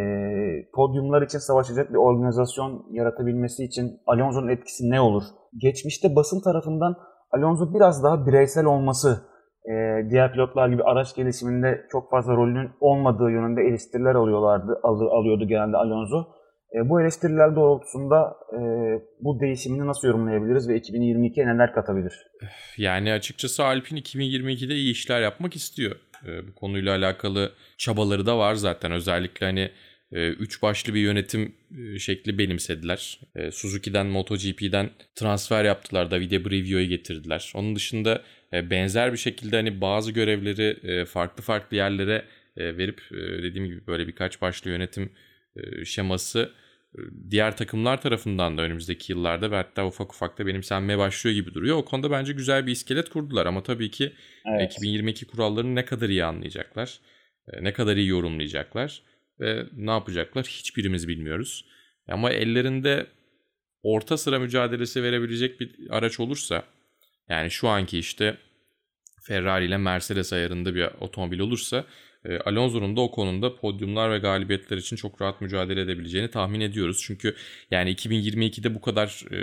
[0.74, 5.24] podyumlar için savaşacak bir organizasyon yaratabilmesi için Alonso'nun etkisi ne olur?
[5.62, 6.96] Geçmişte basın tarafından
[7.32, 9.22] Alonso biraz daha bireysel olması,
[9.70, 9.74] e,
[10.10, 15.78] diğer pilotlar gibi araç gelişiminde çok fazla rolünün olmadığı yönünde eleştiriler alıyorlardı, al, alıyordu genelde
[15.78, 16.37] Alonso.
[16.76, 18.60] E, bu eleştiriler doğrultusunda e,
[19.20, 22.14] bu değişimini nasıl yorumlayabiliriz ve 2022'ye neler katabilir?
[22.78, 25.96] Yani açıkçası Alpine 2022'de iyi işler yapmak istiyor.
[26.28, 28.92] E, bu konuyla alakalı çabaları da var zaten.
[28.92, 29.72] Özellikle hani
[30.12, 33.20] e, üç başlı bir yönetim e, şekli benimsediler.
[33.36, 36.12] E, Suzuki'den, MotoGP'den transfer yaptılar.
[36.12, 37.54] Davide Brivio'yu getirdiler.
[37.56, 38.22] Onun dışında
[38.54, 42.26] benzer bir şekilde hani bazı görevleri farklı farklı yerlere
[42.58, 45.10] verip dediğim gibi böyle birkaç başlı yönetim
[45.86, 46.52] şeması
[46.96, 51.54] e, diğer takımlar tarafından da önümüzdeki yıllarda ve hatta ufak ufak da benimsenmeye başlıyor gibi
[51.54, 51.78] duruyor.
[51.78, 54.14] O konuda bence güzel bir iskelet kurdular ama tabii ki
[54.46, 54.72] evet.
[54.74, 57.00] 2022 kurallarını ne kadar iyi anlayacaklar,
[57.54, 59.02] e, ne kadar iyi yorumlayacaklar
[59.40, 61.66] ve ne yapacaklar hiçbirimiz bilmiyoruz.
[62.08, 63.08] Ama ellerinde
[63.84, 66.64] orta sıra mücadelesi verebilecek bir araç olursa
[67.30, 68.38] yani şu anki işte
[69.24, 71.86] Ferrari ile Mercedes ayarında bir otomobil olursa
[72.28, 77.02] e, Alonso'nun da o konuda podyumlar ve galibiyetler için çok rahat mücadele edebileceğini tahmin ediyoruz.
[77.04, 77.36] Çünkü
[77.72, 79.38] yani 2022'de bu kadar e,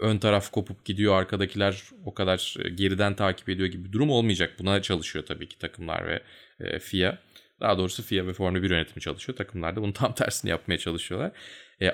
[0.00, 4.54] ön taraf kopup gidiyor, arkadakiler o kadar e, geriden takip ediyor gibi bir durum olmayacak.
[4.58, 6.22] Buna çalışıyor tabii ki takımlar ve
[6.60, 7.18] e, FIA.
[7.60, 9.36] Daha doğrusu FIA ve Formula 1 yönetimi çalışıyor.
[9.36, 11.32] Takımlar da bunun tam tersini yapmaya çalışıyorlar.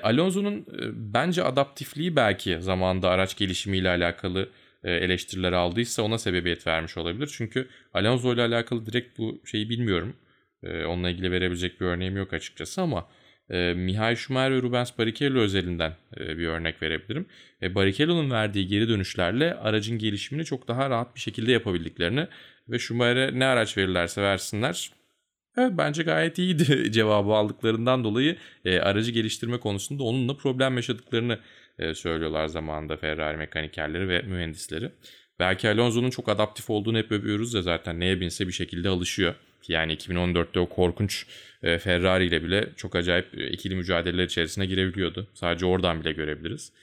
[0.03, 4.49] Alonso'nun bence adaptifliği belki zamanında araç gelişimiyle alakalı
[4.89, 7.29] eleştiriler aldıysa ona sebebiyet vermiş olabilir.
[7.37, 10.15] Çünkü Alonso ile alakalı direkt bu şeyi bilmiyorum.
[10.63, 13.07] E, onunla ilgili verebilecek bir örneğim yok açıkçası ama
[13.49, 17.25] e, Mihail Schumacher ve Rubens Barrichello özelinden e, bir örnek verebilirim.
[17.61, 22.27] E, Barrichello'nun verdiği geri dönüşlerle aracın gelişimini çok daha rahat bir şekilde yapabildiklerini
[22.69, 24.91] ve Schumacher'e ne araç verirlerse versinler
[25.57, 31.39] Evet bence gayet iyiydi cevabı aldıklarından dolayı e, aracı geliştirme konusunda onunla problem yaşadıklarını
[31.79, 34.91] e, söylüyorlar zamanında Ferrari mekanikerleri ve mühendisleri.
[35.39, 39.35] Belki Alonso'nun çok adaptif olduğunu hep övüyoruz ya zaten neye binse bir şekilde alışıyor.
[39.67, 41.25] Yani 2014'te o korkunç
[41.63, 45.27] e, Ferrari ile bile çok acayip e, ikili mücadeleler içerisine girebiliyordu.
[45.33, 46.73] Sadece oradan bile görebiliriz.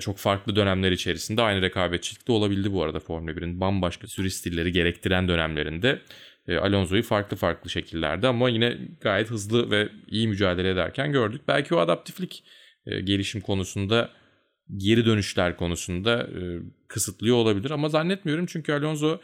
[0.00, 5.28] Çok farklı dönemler içerisinde aynı rekabetçilikte olabildi bu arada Formula 1'in bambaşka sürüş stilleri gerektiren
[5.28, 5.98] dönemlerinde.
[6.48, 11.40] Alonso'yu farklı farklı şekillerde ama yine gayet hızlı ve iyi mücadele ederken gördük.
[11.48, 12.44] Belki o adaptiflik
[12.86, 14.10] gelişim konusunda
[14.76, 16.28] geri dönüşler konusunda
[16.88, 19.18] kısıtlıyor olabilir ama zannetmiyorum çünkü Alonso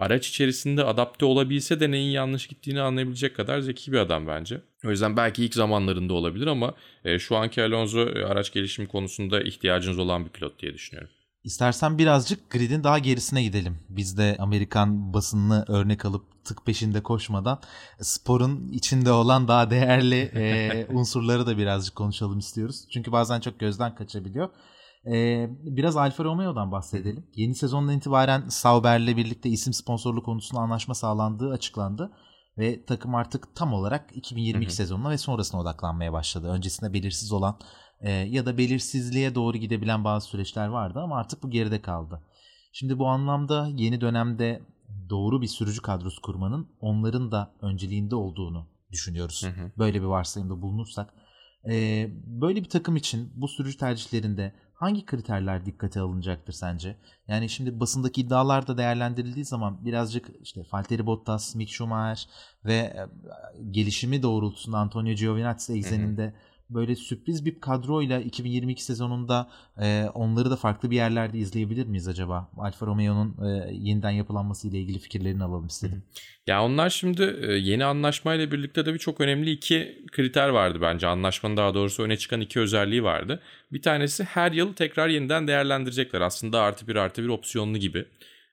[0.00, 4.60] araç içerisinde adapte olabilse de neyin yanlış gittiğini anlayabilecek kadar zeki bir adam bence.
[4.84, 9.42] O yüzden belki ilk zamanlarında olabilir ama e, şu anki Alonso e, araç gelişimi konusunda
[9.42, 11.10] ihtiyacınız olan bir pilot diye düşünüyorum.
[11.44, 13.78] İstersen birazcık gridin daha gerisine gidelim.
[13.88, 17.60] Biz de Amerikan basınını örnek alıp tık peşinde koşmadan
[18.00, 22.86] sporun içinde olan daha değerli e, unsurları da birazcık konuşalım istiyoruz.
[22.92, 24.50] Çünkü bazen çok gözden kaçabiliyor.
[25.06, 27.26] Ee, biraz Alfa Romeo'dan bahsedelim.
[27.34, 32.12] Yeni sezondan itibaren Sauber'le birlikte isim sponsorluğu konusunda anlaşma sağlandığı açıklandı.
[32.58, 34.76] Ve takım artık tam olarak 2022 hı hı.
[34.76, 36.48] sezonuna ve sonrasına odaklanmaya başladı.
[36.48, 37.58] Öncesinde belirsiz olan
[38.00, 42.22] e, ya da belirsizliğe doğru gidebilen bazı süreçler vardı ama artık bu geride kaldı.
[42.72, 44.62] Şimdi bu anlamda yeni dönemde
[45.08, 49.44] doğru bir sürücü kadrosu kurmanın onların da önceliğinde olduğunu düşünüyoruz.
[49.44, 49.72] Hı hı.
[49.78, 51.14] Böyle bir varsayımda bulunursak.
[51.70, 56.96] Ee, böyle bir takım için bu sürücü tercihlerinde hangi kriterler dikkate alınacaktır sence?
[57.28, 62.28] Yani şimdi basındaki iddialar da değerlendirildiği zaman birazcık işte Valtteri Bottas, Mick Schumacher
[62.64, 63.08] ve e,
[63.70, 66.34] gelişimi doğrultusunda Antonio Giovinazzi ekseninde
[66.70, 69.50] böyle sürpriz bir kadroyla 2022 sezonunda
[69.82, 72.50] e, onları da farklı bir yerlerde izleyebilir miyiz acaba?
[72.56, 76.02] Alfa Romeo'nun e, yeniden yapılanması ile ilgili fikirlerini alalım istedim.
[76.46, 81.06] Ya onlar şimdi e, yeni anlaşmayla birlikte de bir çok önemli iki kriter vardı bence.
[81.06, 83.42] Anlaşmanın daha doğrusu öne çıkan iki özelliği vardı.
[83.72, 86.20] Bir tanesi her yıl tekrar yeniden değerlendirecekler.
[86.20, 88.04] Aslında artı bir artı bir opsiyonlu gibi.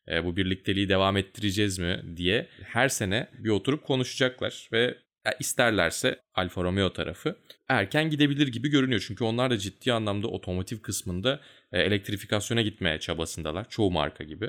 [0.07, 4.97] E, bu birlikteliği devam ettireceğiz mi diye her sene bir oturup konuşacaklar ve
[5.39, 7.35] isterlerse Alfa Romeo tarafı
[7.67, 9.03] erken gidebilir gibi görünüyor.
[9.07, 11.39] Çünkü onlar da ciddi anlamda otomotiv kısmında
[11.71, 13.69] e, elektrifikasyona gitmeye çabasındalar.
[13.69, 14.45] Çoğu marka gibi.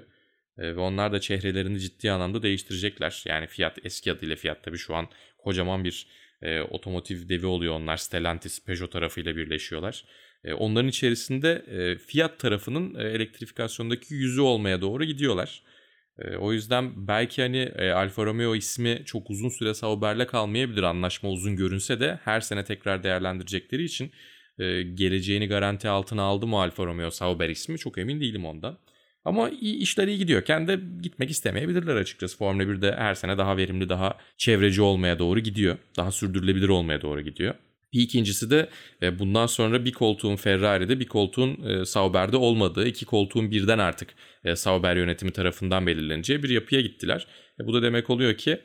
[0.59, 3.23] E, ve onlar da çehrelerini ciddi anlamda değiştirecekler.
[3.27, 6.07] Yani fiyat eski adıyla fiyat tabii şu an kocaman bir
[6.43, 7.97] e, otomotiv devi oluyor onlar.
[7.97, 10.05] Stellantis, Peugeot tarafıyla birleşiyorlar.
[10.45, 15.63] E, onların içerisinde e, fiyat tarafının e, elektrifikasyondaki yüzü olmaya doğru gidiyorlar.
[16.19, 20.83] E, o yüzden belki hani e, Alfa Romeo ismi çok uzun süre Sauber'le kalmayabilir.
[20.83, 24.11] Anlaşma uzun görünse de her sene tekrar değerlendirecekleri için
[24.59, 28.79] e, geleceğini garanti altına aldı mı Alfa Romeo Sauber ismi çok emin değilim ondan.
[29.25, 32.39] Ama iyi, işler iyi gidiyorken de gitmek istemeyebilirler açıkçası.
[32.39, 35.79] Formula 1'de her sene daha verimli, daha çevreci olmaya doğru gidiyor.
[35.97, 37.55] Daha sürdürülebilir olmaya doğru gidiyor.
[37.93, 38.69] Bir ikincisi de
[39.03, 44.15] e, bundan sonra bir koltuğun Ferrari'de bir koltuğun e, Sauber'de olmadığı, iki koltuğun birden artık
[44.45, 47.27] e, Sauber yönetimi tarafından belirleneceği bir yapıya gittiler.
[47.59, 48.61] Bu da demek oluyor ki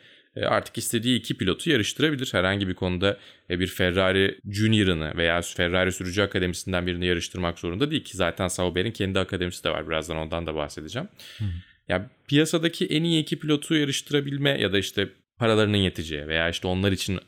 [0.46, 2.30] artık istediği iki pilotu yarıştırabilir.
[2.32, 3.18] Herhangi bir konuda
[3.50, 9.20] bir Ferrari Junior'ını veya Ferrari sürücü akademisinden birini yarıştırmak zorunda değil ki zaten Sauber'in kendi
[9.20, 9.88] akademisi de var.
[9.88, 11.08] Birazdan ondan da bahsedeceğim.
[11.38, 11.44] Hı.
[11.90, 16.92] Ya piyasadaki en iyi iki pilotu yarıştırabilme ya da işte paralarının yeteceği veya işte onlar
[16.92, 17.20] için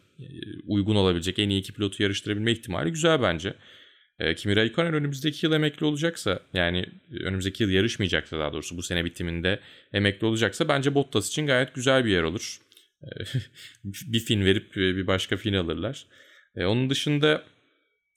[0.68, 3.54] uygun olabilecek en iyi iki pilotu yarıştırabilme ihtimali güzel bence.
[4.20, 9.06] E, Kimi Raikkonen önümüzdeki yıl emekli olacaksa yani önümüzdeki yıl yarışmayacaksa daha doğrusu bu sene
[9.06, 9.60] bitiminde
[9.94, 12.58] emekli olacaksa bence Bottas için gayet güzel bir yer olur.
[13.04, 13.08] E,
[13.84, 16.06] bir fin verip bir başka fin alırlar.
[16.58, 17.44] Onun dışında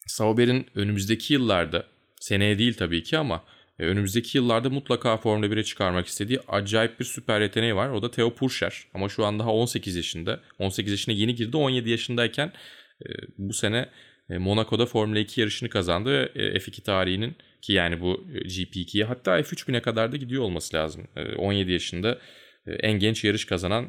[0.06, 1.86] Sauber'in önümüzdeki yıllarda
[2.20, 3.44] seneye değil tabii ki ama
[3.78, 7.88] e, önümüzdeki yıllarda mutlaka Formula 1'e çıkarmak istediği acayip bir süper yeteneği var.
[7.88, 8.84] O da Theo Purcher.
[8.94, 10.40] Ama şu an daha 18 yaşında.
[10.58, 11.56] 18 yaşına yeni girdi.
[11.56, 12.52] 17 yaşındayken
[13.06, 13.88] e, bu sene
[14.30, 16.26] e, Monaco'da Formula 2 yarışını kazandı ve
[16.58, 21.08] F2 tarihinin ki yani bu GP2'ye hatta F3000'e kadar da gidiyor olması lazım.
[21.38, 22.18] 17 yaşında
[22.66, 23.86] en genç yarış kazanan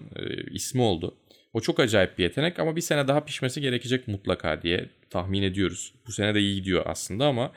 [0.52, 1.18] ismi oldu.
[1.54, 5.94] O çok acayip bir yetenek ama bir sene daha pişmesi gerekecek mutlaka diye tahmin ediyoruz.
[6.08, 7.52] Bu sene de iyi gidiyor aslında ama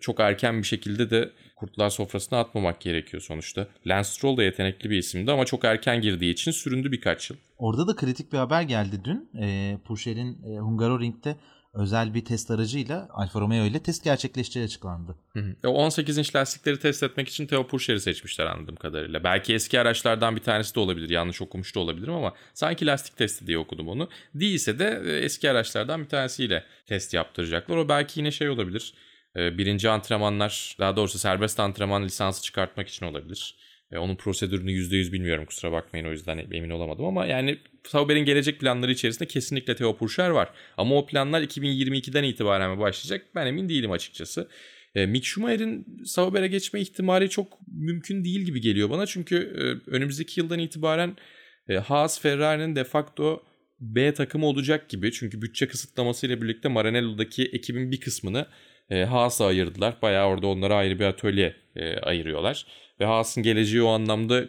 [0.00, 3.68] çok erken bir şekilde de kurtlar sofrasına atmamak gerekiyor sonuçta.
[3.86, 7.36] Lance Stroll da yetenekli bir isimdi ama çok erken girdiği için süründü birkaç yıl.
[7.58, 9.30] Orada da kritik bir haber geldi dün.
[9.42, 11.36] E, Purcell'in e, Hungaroring'de
[11.74, 15.16] özel bir test aracıyla Alfa Romeo ile test gerçekleşeceği açıklandı.
[15.32, 15.68] Hı hı.
[15.68, 19.24] 18 inç lastikleri test etmek için Theo Purcher'i seçmişler anladığım kadarıyla.
[19.24, 21.10] Belki eski araçlardan bir tanesi de olabilir.
[21.10, 24.08] Yanlış okumuş da olabilirim ama sanki lastik testi diye okudum onu.
[24.34, 27.76] Değilse de e, eski araçlardan bir tanesiyle test yaptıracaklar.
[27.76, 33.06] O belki yine şey olabilir ee, birinci antrenmanlar daha doğrusu serbest antrenman lisansı çıkartmak için
[33.06, 33.54] olabilir.
[33.94, 38.60] Ee, onun prosedürünü %100 bilmiyorum kusura bakmayın o yüzden emin olamadım ama yani Sauber'in gelecek
[38.60, 40.50] planları içerisinde kesinlikle Theo Purcher var.
[40.76, 44.48] Ama o planlar 2022'den itibaren mi başlayacak ben emin değilim açıkçası.
[44.94, 49.06] E, Mick Schumacher'in Sauber'e geçme ihtimali çok mümkün değil gibi geliyor bana.
[49.06, 51.16] Çünkü e, önümüzdeki yıldan itibaren
[51.68, 53.42] E, Haas Ferrari'nin de facto
[53.80, 55.12] B takımı olacak gibi.
[55.12, 58.46] Çünkü bütçe kısıtlamasıyla birlikte Maranello'daki ekibin bir kısmını
[58.90, 59.94] e, Haas'a ayırdılar.
[60.02, 62.66] Bayağı orada onlara ayrı bir atölye e, ayırıyorlar.
[63.00, 64.44] Ve Haas'ın geleceği o anlamda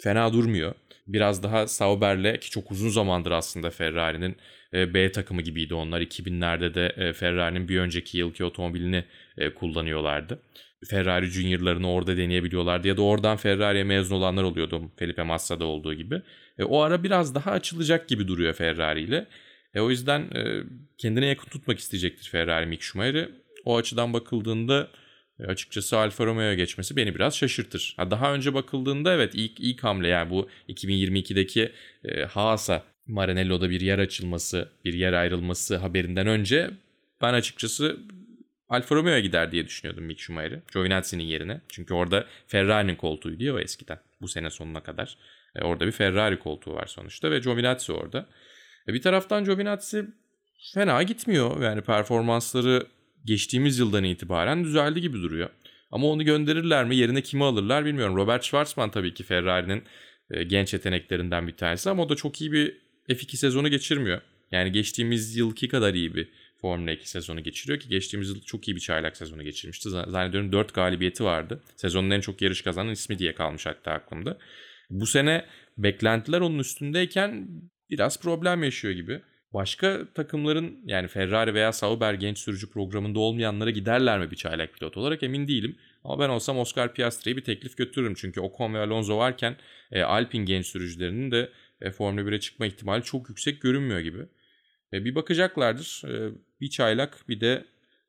[0.00, 0.74] fena durmuyor.
[1.06, 4.36] Biraz daha Sauber'le ki çok uzun zamandır aslında Ferrari'nin
[4.74, 6.00] e, B takımı gibiydi onlar.
[6.00, 9.04] 2000'lerde de e, Ferrari'nin bir önceki yılki otomobilini
[9.38, 10.42] e, kullanıyorlardı.
[10.88, 16.22] Ferrari Junior'larını orada deneyebiliyorlardı ya da oradan Ferrari'ye mezun olanlar oluyordu Felipe Massa'da olduğu gibi.
[16.58, 19.26] E, o ara biraz daha açılacak gibi duruyor Ferrari ile.
[19.74, 20.62] E, o yüzden e,
[20.98, 23.28] kendine yakın tutmak isteyecektir Ferrari Mick Schumacher'i.
[23.64, 24.88] O açıdan bakıldığında
[25.40, 27.94] e, açıkçası Alfa Romeo'ya geçmesi beni biraz şaşırtır.
[27.96, 31.72] Ha, daha önce bakıldığında evet ilk ilk hamle yani bu 2022'deki
[32.04, 36.70] e, Haas'a Maranello'da bir yer açılması, bir yer ayrılması haberinden önce
[37.22, 37.96] ben açıkçası
[38.68, 40.62] Alfa Romeo'ya gider diye düşünüyordum Mick Schumacher'i.
[40.72, 41.60] Giovinazzi'nin yerine.
[41.68, 43.98] Çünkü orada Ferrari'nin koltuğuydu ya o eskiden.
[44.20, 45.16] Bu sene sonuna kadar.
[45.56, 48.26] E, orada bir Ferrari koltuğu var sonuçta ve Giovinazzi orada.
[48.88, 50.06] E, bir taraftan Giovinazzi
[50.74, 51.62] fena gitmiyor.
[51.62, 52.86] Yani performansları
[53.24, 55.50] geçtiğimiz yıldan itibaren düzeldi gibi duruyor.
[55.90, 56.96] Ama onu gönderirler mi?
[56.96, 58.16] Yerine kimi alırlar bilmiyorum.
[58.16, 59.82] Robert Schwarzman tabii ki Ferrari'nin
[60.30, 62.76] e, genç yeteneklerinden bir tanesi ama o da çok iyi bir
[63.08, 64.20] F2 sezonu geçirmiyor.
[64.52, 66.28] Yani geçtiğimiz yılki kadar iyi bir
[66.60, 69.90] Formula 2 sezonu geçiriyor ki geçtiğimiz yıl çok iyi bir çaylak sezonu geçirmişti.
[69.90, 71.62] Zannediyorum 4 galibiyeti vardı.
[71.76, 74.38] Sezonun en çok yarış kazanan ismi diye kalmış hatta aklımda.
[74.90, 75.46] Bu sene
[75.78, 77.48] beklentiler onun üstündeyken
[77.90, 79.22] biraz problem yaşıyor gibi.
[79.54, 84.96] Başka takımların yani Ferrari veya Sauber genç sürücü programında olmayanlara giderler mi bir çaylak pilot
[84.96, 85.76] olarak emin değilim.
[86.04, 88.14] Ama ben olsam Oscar Piastri'ye bir teklif götürürüm.
[88.14, 89.56] Çünkü Ocon ve Alonso varken
[89.92, 94.26] e, Alpine genç sürücülerinin de e, Formula 1'e çıkma ihtimali çok yüksek görünmüyor gibi.
[94.92, 96.02] E, bir bakacaklardır.
[96.08, 97.64] E, bir çaylak bir de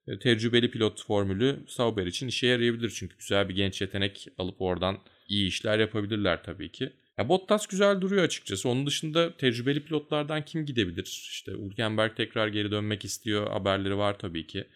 [0.08, 2.89] e, tecrübeli pilot formülü Sauber için işe yarayabilir.
[2.89, 6.93] Çünkü güzel bir genç yetenek alıp oradan iyi işler yapabilirler tabii ki.
[7.17, 8.69] Ya Bottas güzel duruyor açıkçası.
[8.69, 11.06] Onun dışında tecrübeli pilotlardan kim gidebilir?
[11.32, 13.52] İşte Hülkenberg tekrar geri dönmek istiyor.
[13.52, 14.67] Haberleri var tabii ki.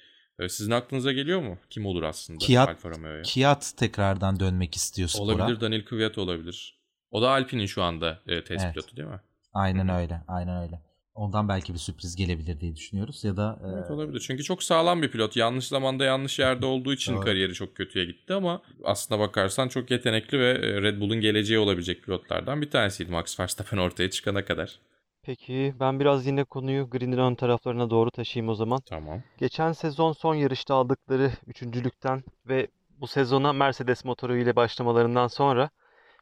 [0.49, 1.57] Sizin aklınıza geliyor mu?
[1.69, 3.21] Kim olur aslında Kiat, Alfa Romeo'ya?
[3.21, 5.23] Kiat tekrardan dönmek istiyor spora.
[5.23, 6.79] Olabilir Daniel Kvyat olabilir.
[7.11, 8.73] O da Alpine'in şu anda e, test evet.
[8.73, 9.19] pilotu değil mi?
[9.53, 10.21] Aynen öyle.
[10.27, 10.81] Aynen öyle.
[11.15, 13.67] Ondan belki bir sürpriz gelebilir diye düşünüyoruz ya da e...
[13.73, 14.19] Evet olabilir.
[14.19, 15.35] Çünkü çok sağlam bir pilot.
[15.35, 17.23] Yanlış zamanda yanlış yerde olduğu için evet.
[17.23, 22.03] kariyeri çok kötüye gitti ama aslına bakarsan çok yetenekli ve e, Red Bull'un geleceği olabilecek
[22.03, 24.79] pilotlardan bir tanesiydi Max Verstappen ortaya çıkana kadar.
[25.23, 28.79] Peki ben biraz yine konuyu Green Run taraflarına doğru taşıyayım o zaman.
[28.85, 29.23] Tamam.
[29.37, 32.67] Geçen sezon son yarışta aldıkları üçüncülükten ve
[33.01, 35.69] bu sezona Mercedes motoru ile başlamalarından sonra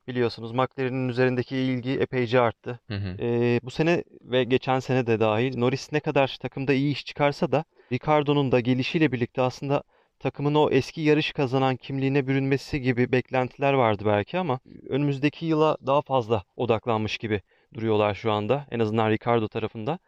[0.08, 2.80] biliyorsunuz McLaren'in üzerindeki ilgi epeyce arttı.
[2.88, 3.18] Hı hı.
[3.20, 7.52] Ee, bu sene ve geçen sene de dahil Norris ne kadar takımda iyi iş çıkarsa
[7.52, 9.84] da Ricardo'nun da gelişiyle birlikte aslında
[10.20, 16.02] takımın o eski yarış kazanan kimliğine bürünmesi gibi beklentiler vardı belki ama önümüzdeki yıla daha
[16.02, 17.42] fazla odaklanmış gibi
[17.74, 18.68] duruyorlar şu anda.
[18.72, 20.00] En azından Ricardo tarafında.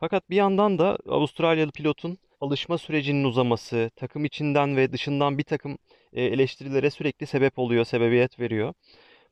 [0.00, 5.78] Fakat bir yandan da Avustralyalı pilotun alışma sürecinin uzaması, takım içinden ve dışından bir takım
[6.12, 8.74] eleştirilere sürekli sebep oluyor, sebebiyet veriyor.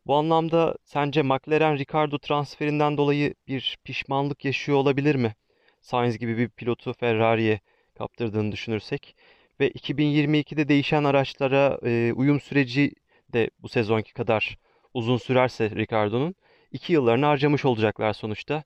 [0.06, 5.34] Bu anlamda sence McLaren Ricardo transferinden dolayı bir pişmanlık yaşıyor olabilir mi?
[5.80, 7.60] Sainz gibi bir pilotu Ferrari'ye
[7.94, 9.16] kaptırdığını düşünürsek
[9.60, 12.92] ve 2022'de değişen araçlara e, uyum süreci
[13.32, 14.58] de bu sezonki kadar
[14.94, 16.34] uzun sürerse Ricardo'nun
[16.72, 18.64] iki yıllarını harcamış olacaklar sonuçta.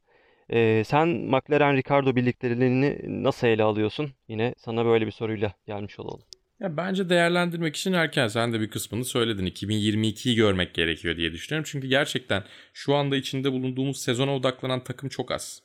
[0.50, 4.12] E, sen McLaren Ricardo birlikteliğini nasıl ele alıyorsun?
[4.28, 6.37] Yine sana böyle bir soruyla gelmiş olalım.
[6.60, 8.28] Ya bence değerlendirmek için erken.
[8.28, 9.46] Sen de bir kısmını söyledin.
[9.46, 11.68] 2022'yi görmek gerekiyor diye düşünüyorum.
[11.70, 15.62] Çünkü gerçekten şu anda içinde bulunduğumuz sezona odaklanan takım çok az.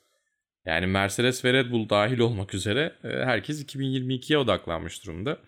[0.64, 5.38] Yani Mercedes ve Red Bull dahil olmak üzere e, herkes 2022'ye odaklanmış durumda.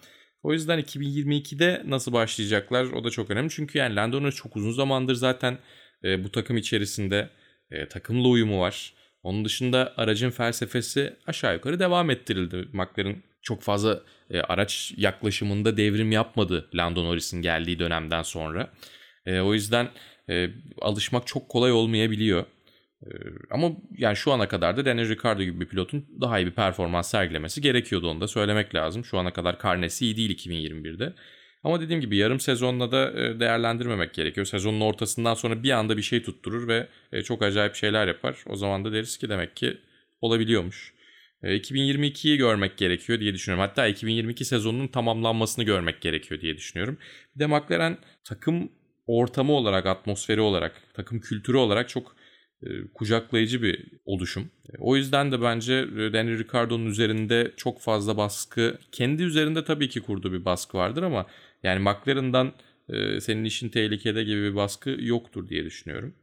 [0.43, 3.51] O yüzden 2022'de nasıl başlayacaklar o da çok önemli.
[3.51, 5.59] Çünkü yani Lando Norris çok uzun zamandır zaten
[6.05, 7.31] e, bu takım içerisinde
[7.71, 8.95] e, takımla uyumu var.
[9.23, 12.69] Onun dışında aracın felsefesi aşağı yukarı devam ettirildi.
[12.73, 18.73] McLaren çok fazla e, araç yaklaşımında devrim yapmadı Lando Norris'in geldiği dönemden sonra.
[19.27, 19.89] E, o yüzden
[20.31, 22.45] e, alışmak çok kolay olmayabiliyor.
[23.03, 23.09] E,
[23.51, 27.11] ama yani şu ana kadar da Daniel Ricciardo gibi bir pilotun daha iyi bir performans
[27.11, 29.05] sergilemesi gerekiyordu onu da söylemek lazım.
[29.05, 31.13] Şu ana kadar karnesi iyi değil 2021'de.
[31.65, 34.47] Ama dediğim gibi yarım sezonla da e, değerlendirmemek gerekiyor.
[34.47, 38.37] Sezonun ortasından sonra bir anda bir şey tutturur ve e, çok acayip şeyler yapar.
[38.47, 39.79] O zaman da deriz ki demek ki
[40.21, 40.96] olabiliyormuş.
[41.47, 43.69] 2022'yi e, görmek gerekiyor diye düşünüyorum.
[43.69, 46.99] Hatta 2022 sezonunun tamamlanmasını görmek gerekiyor diye düşünüyorum.
[47.35, 48.73] Bir de McLaren takım
[49.07, 52.17] ortamı olarak, atmosferi olarak, takım kültürü olarak çok
[52.63, 54.51] e, kucaklayıcı bir oluşum.
[54.69, 60.01] E, o yüzden de bence Daniel Ricciardo'nun üzerinde çok fazla baskı, kendi üzerinde tabii ki
[60.01, 61.27] kurduğu bir baskı vardır ama
[61.63, 62.53] yani McLaren'dan
[63.21, 66.15] senin işin tehlikede gibi bir baskı yoktur diye düşünüyorum.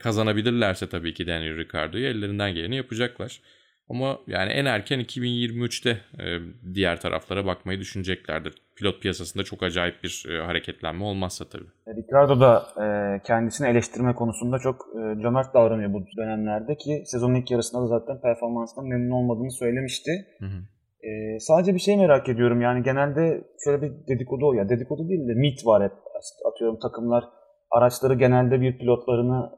[0.00, 3.40] kazanabilirlerse tabii ki Daniel Ricciardo'yu ellerinden geleni yapacaklar.
[3.90, 6.24] Ama yani en erken 2023'te e,
[6.74, 8.54] diğer taraflara bakmayı düşüneceklerdir.
[8.76, 11.68] Pilot piyasasında çok acayip bir e, hareketlenme olmazsa tabii.
[11.88, 12.86] Ricardo da e,
[13.22, 18.20] kendisini eleştirme konusunda çok e, cömert davranıyor bu dönemlerde ki sezonun ilk yarısında da zaten
[18.20, 20.10] performansından memnun olmadığını söylemişti.
[20.38, 20.58] Hı hı.
[21.08, 25.34] E, sadece bir şey merak ediyorum yani genelde şöyle bir dedikodu ya dedikodu değil de
[25.34, 25.92] mit var hep
[26.52, 27.24] atıyorum takımlar
[27.70, 29.50] araçları genelde bir pilotlarını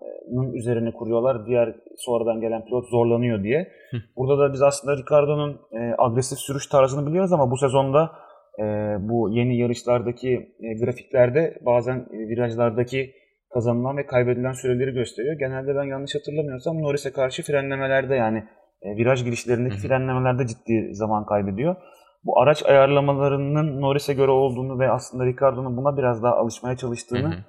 [0.55, 1.47] üzerine kuruyorlar.
[1.47, 3.69] Diğer sonradan gelen pilot zorlanıyor diye.
[4.17, 8.11] Burada da biz aslında Ricardo'nun e, agresif sürüş tarzını biliyoruz ama bu sezonda
[8.59, 8.65] e,
[9.01, 13.11] bu yeni yarışlardaki e, grafiklerde bazen e, virajlardaki
[13.55, 15.39] kazanılan ve kaybedilen süreleri gösteriyor.
[15.39, 18.45] Genelde ben yanlış hatırlamıyorsam Norris'e karşı frenlemelerde yani
[18.83, 21.77] e, viraj girişlerindeki frenlemelerde ciddi zaman kaybediyor.
[22.25, 27.37] Bu araç ayarlamalarının Norris'e göre olduğunu ve aslında Ricardo'nun buna biraz daha alışmaya çalıştığını hı
[27.37, 27.45] hı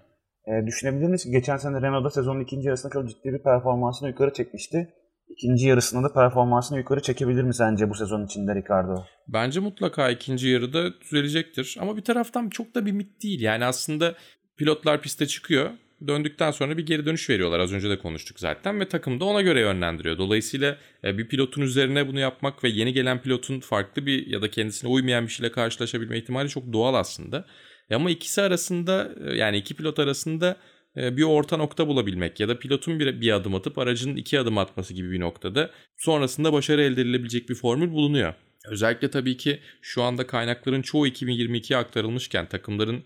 [0.48, 1.32] e, düşünebilir misin?
[1.32, 4.90] Geçen sene Renault'da sezonun ikinci yarısında çok ciddi bir performansını yukarı çekmişti.
[5.30, 9.04] İkinci yarısında da performansını yukarı çekebilir mi sence bu sezon içinde Ricardo?
[9.28, 11.78] Bence mutlaka ikinci yarıda düzelecektir.
[11.82, 13.42] Ama bir taraftan çok da bir mit değil.
[13.42, 14.16] Yani aslında
[14.58, 15.70] pilotlar piste çıkıyor.
[16.08, 17.60] Döndükten sonra bir geri dönüş veriyorlar.
[17.60, 20.18] Az önce de konuştuk zaten ve takım da ona göre yönlendiriyor.
[20.18, 24.52] Dolayısıyla e, bir pilotun üzerine bunu yapmak ve yeni gelen pilotun farklı bir ya da
[24.52, 27.46] kendisine uymayan bir şeyle karşılaşabilme ihtimali çok doğal aslında.
[27.92, 30.58] E ama ikisi arasında e, yani iki pilot arasında
[30.98, 34.58] e, bir orta nokta bulabilmek ya da pilotun bir, bir adım atıp aracın iki adım
[34.58, 38.34] atması gibi bir noktada sonrasında başarı elde edilebilecek bir formül bulunuyor.
[38.66, 43.04] Özellikle tabii ki şu anda kaynakların çoğu 2022'ye aktarılmışken takımların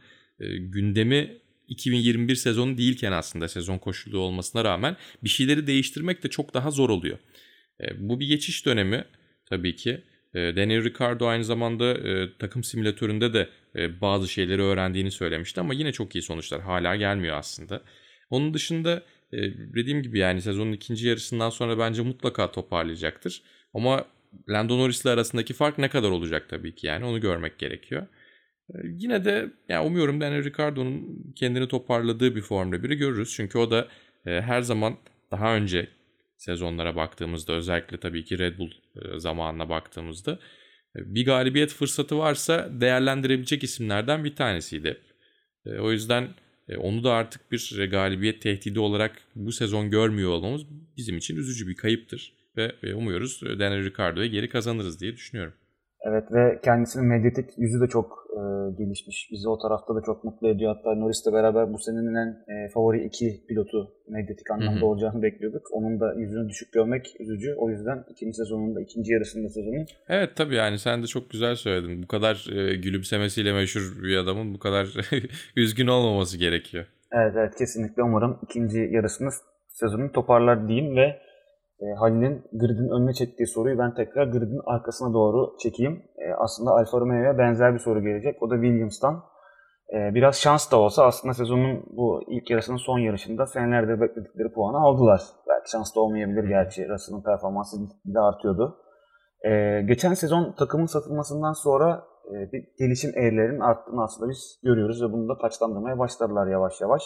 [0.60, 6.72] gündemi 2021 sezonu değilken aslında sezon koşullu olmasına rağmen bir şeyleri değiştirmek de çok daha
[6.72, 7.18] zor oluyor.
[7.98, 9.06] Bu bir geçiş dönemi
[9.50, 10.04] tabii ki.
[10.34, 11.98] Daniel Ricciardo aynı zamanda
[12.40, 13.50] takım simülatöründe de e,
[14.02, 17.82] bazı şeyleri öğrendiğini söylemişti ama yine çok iyi sonuçlar hala gelmiyor aslında.
[18.30, 19.38] Onun dışında e,
[19.76, 23.42] dediğim gibi yani sezonun ikinci yarısından sonra bence mutlaka toparlayacaktır.
[23.74, 24.06] Ama
[24.50, 28.08] Lando Norris'le arasındaki fark ne kadar olacak tabii ki yani onu görmek gerekiyor.
[28.70, 33.34] E, yine de yani umuyorum Daniel Ricciardo'nun kendini toparladığı bir Formula 1'i görürüz.
[33.36, 33.88] Çünkü o da
[34.24, 34.98] her zaman
[35.32, 35.88] daha önce
[36.38, 38.72] sezonlara baktığımızda özellikle tabii ki Red Bull
[39.18, 40.40] zamanına baktığımızda
[40.96, 44.98] bir galibiyet fırsatı varsa değerlendirebilecek isimlerden bir tanesiydi.
[45.66, 46.30] E, o yüzden
[46.70, 50.62] e, onu da artık bir galibiyet tehdidi olarak bu sezon görmüyor olmamız
[50.98, 52.34] bizim için üzücü bir kayıptır.
[52.58, 55.54] Ve umuyoruz Daniel Ricciardo'ya geri kazanırız diye düşünüyorum.
[56.10, 58.42] Evet ve kendisinin medyatik yüzü de çok e,
[58.78, 59.30] gelişmiş.
[59.32, 60.76] Bizi o tarafta da çok mutlu ediyor.
[60.76, 64.86] Hatta Norris'le beraber bu senenin en e, favori iki pilotu medyatik anlamda Hı-hı.
[64.86, 65.68] olacağını bekliyorduk.
[65.72, 67.56] Onun da yüzünü düşük görmek üzücü.
[67.58, 69.86] O yüzden ikinci sezonunda, ikinci yarısında sezonun.
[70.10, 72.04] Evet tabii yani sen de çok güzel söyledin.
[72.04, 74.88] Bu kadar e, gülümsemesiyle meşhur bir adamın bu kadar
[75.56, 76.86] üzgün olmaması gerekiyor.
[77.12, 79.30] Evet evet kesinlikle umarım ikinci yarısını
[79.68, 81.25] sezonun toparlar diyeyim ve
[81.82, 86.04] e, Halil'in gridin önüne çektiği soruyu ben tekrar gridin arkasına doğru çekeyim.
[86.18, 88.44] E, aslında Alfa Romeo'ya benzer bir soru gelecek.
[88.44, 89.24] O da Williams'tan.
[89.94, 94.78] E, biraz şans da olsa aslında sezonun bu ilk yarısının son yarışında senelerde bekledikleri puanı
[94.78, 95.22] aldılar.
[95.50, 96.90] Belki şans da olmayabilir gerçi.
[96.90, 98.78] Russell'ın performansı de artıyordu.
[99.46, 105.14] E, geçen sezon takımın satılmasından sonra e, bir gelişim eğrilerinin arttığını aslında biz görüyoruz ve
[105.14, 107.04] bunu da taçlandırmaya başladılar yavaş yavaş.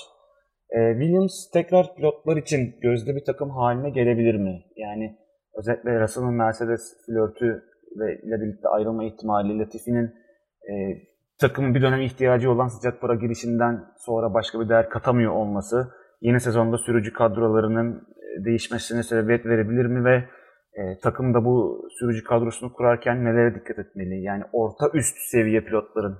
[0.69, 4.61] E, Williams tekrar pilotlar için gözde bir takım haline gelebilir mi?
[4.75, 5.17] Yani
[5.57, 7.63] özellikle Russell'ın Mercedes flörtü
[7.99, 10.05] ve ile birlikte ayrılma ihtimali, Latifi'nin
[10.69, 10.73] e,
[11.39, 15.87] takımın bir dönem ihtiyacı olan sıcak para girişinden sonra başka bir değer katamıyor olması,
[16.21, 20.15] yeni sezonda sürücü kadrolarının e, değişmesine sebebiyet verebilir mi ve
[20.73, 24.23] e, takım da bu sürücü kadrosunu kurarken nelere dikkat etmeli?
[24.23, 26.17] Yani orta üst seviye pilotların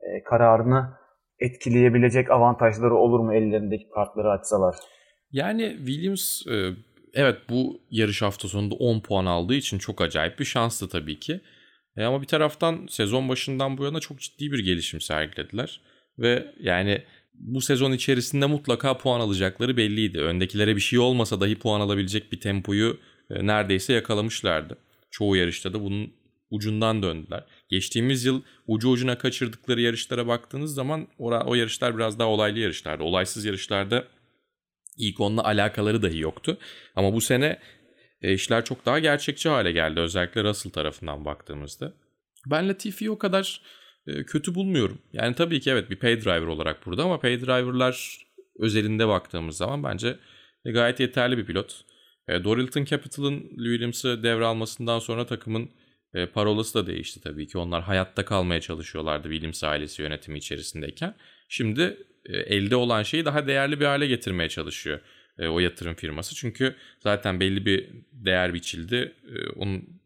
[0.00, 1.03] e, kararını
[1.38, 4.74] etkileyebilecek avantajları olur mu ellerindeki kartları açsalar?
[5.30, 6.70] Yani Williams e,
[7.14, 11.40] evet bu yarış hafta sonunda 10 puan aldığı için çok acayip bir şanslı tabii ki.
[11.96, 15.80] E, ama bir taraftan sezon başından bu yana çok ciddi bir gelişim sergilediler.
[16.18, 17.02] Ve yani
[17.34, 20.20] bu sezon içerisinde mutlaka puan alacakları belliydi.
[20.20, 22.98] Öndekilere bir şey olmasa dahi puan alabilecek bir tempoyu
[23.30, 24.78] e, neredeyse yakalamışlardı.
[25.10, 26.12] Çoğu yarışta da bunun
[26.50, 27.44] ucundan döndüler.
[27.68, 33.02] Geçtiğimiz yıl ucu ucuna kaçırdıkları yarışlara baktığınız zaman o yarışlar biraz daha olaylı yarışlardı.
[33.02, 34.04] Olaysız yarışlarda
[34.98, 36.58] ilk onunla alakaları dahi yoktu.
[36.96, 37.58] Ama bu sene
[38.22, 40.00] e, işler çok daha gerçekçi hale geldi.
[40.00, 41.92] Özellikle Russell tarafından baktığımızda.
[42.46, 43.60] Ben Latifi'yi o kadar
[44.06, 44.98] e, kötü bulmuyorum.
[45.12, 48.26] Yani tabii ki evet bir pay driver olarak burada ama pay driver'lar
[48.58, 50.18] özelinde baktığımız zaman bence
[50.64, 51.84] e, gayet yeterli bir pilot.
[52.28, 55.70] Dorilton Capital'ın Williams'ı devralmasından sonra takımın
[56.14, 57.58] e, parolası da değişti tabii ki.
[57.58, 61.14] Onlar hayatta kalmaya çalışıyorlardı Williams ailesi yönetimi içerisindeyken.
[61.48, 61.96] Şimdi
[62.26, 65.00] e, elde olan şeyi daha değerli bir hale getirmeye çalışıyor.
[65.38, 66.34] e, o yatırım firması.
[66.34, 69.14] Çünkü zaten belli bir değer biçildi.
[69.34, 70.00] E, onun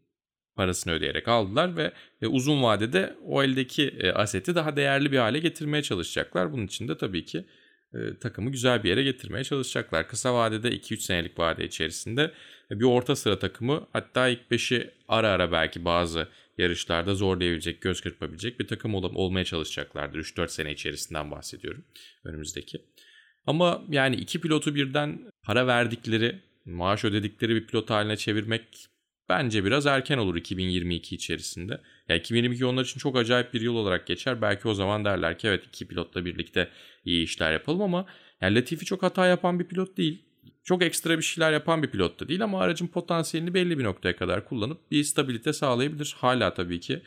[0.55, 1.91] parasını ödeyerek aldılar ve
[2.21, 6.53] e, uzun vadede o eldeki e, aseti daha değerli bir hale getirmeye çalışacaklar.
[6.53, 7.45] Bunun için de tabii ki
[7.93, 10.07] e, takımı güzel bir yere getirmeye çalışacaklar.
[10.07, 12.31] Kısa vadede 2-3 senelik vade içerisinde
[12.71, 18.59] bir orta sıra takımı hatta ilk 5'i ara ara belki bazı yarışlarda zorlayabilecek, göz kırpabilecek
[18.59, 20.19] bir takım ol- olmaya çalışacaklardır.
[20.19, 21.83] 3-4 sene içerisinden bahsediyorum
[22.23, 22.81] önümüzdeki.
[23.45, 28.89] Ama yani iki pilotu birden para verdikleri, maaş ödedikleri bir pilot haline çevirmek
[29.29, 31.73] bence biraz erken olur 2022 içerisinde.
[31.73, 34.41] Ya yani 2022 onlar için çok acayip bir yıl olarak geçer.
[34.41, 36.69] Belki o zaman derler ki evet iki pilotla birlikte
[37.05, 38.05] iyi işler yapalım ama
[38.41, 40.28] yani Latifi çok hata yapan bir pilot değil.
[40.69, 44.15] Çok ekstra bir şeyler yapan bir pilot da değil ama aracın potansiyelini belli bir noktaya
[44.15, 46.15] kadar kullanıp bir stabilite sağlayabilir.
[46.17, 47.01] Hala tabii ki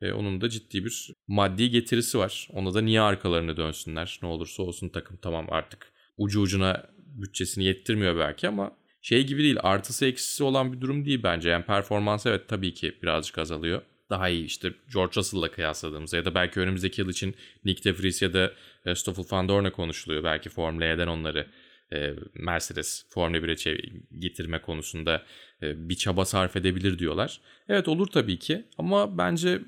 [0.00, 2.48] e, onun da ciddi bir maddi getirisi var.
[2.52, 8.18] Ona da niye arkalarını dönsünler ne olursa olsun takım tamam artık ucu ucuna bütçesini yettirmiyor
[8.18, 11.50] belki ama şey gibi değil artısı eksisi olan bir durum değil bence.
[11.50, 13.82] Yani performans evet tabii ki birazcık azalıyor.
[14.10, 18.22] Daha iyi işte George Russell'la kıyasladığımızda ya da belki önümüzdeki yıl için Nick De Vries
[18.22, 18.52] ya da
[18.86, 20.24] e, Stoffel Van Dorn'e konuşuluyor.
[20.24, 21.46] Belki Formula E'den onları
[21.92, 23.80] e, Mercedes Formula 1'e
[24.18, 25.22] getirme konusunda
[25.62, 27.40] e, bir çaba sarf edebilir diyorlar.
[27.68, 29.60] Evet olur tabii ki ama bence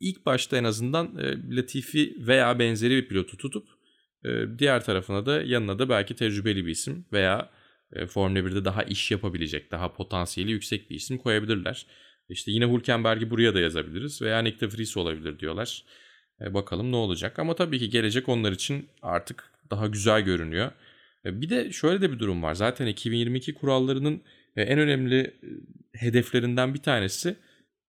[0.00, 1.16] ilk başta en azından
[1.50, 3.68] Latifi veya benzeri bir pilotu tutup
[4.58, 7.50] diğer tarafına da yanına da belki tecrübeli bir isim veya
[8.08, 11.86] Formula 1'de daha iş yapabilecek, daha potansiyeli yüksek bir isim koyabilirler.
[12.28, 15.84] İşte yine Hülkenberg'i buraya da yazabiliriz veya Nick de Vries olabilir diyorlar.
[16.40, 17.38] E, bakalım ne olacak.
[17.38, 20.72] Ama tabii ki gelecek onlar için artık daha güzel görünüyor.
[21.24, 22.54] E, bir de şöyle de bir durum var.
[22.54, 24.22] Zaten 2022 kurallarının
[24.56, 25.34] e, en önemli
[25.92, 27.36] hedeflerinden bir tanesi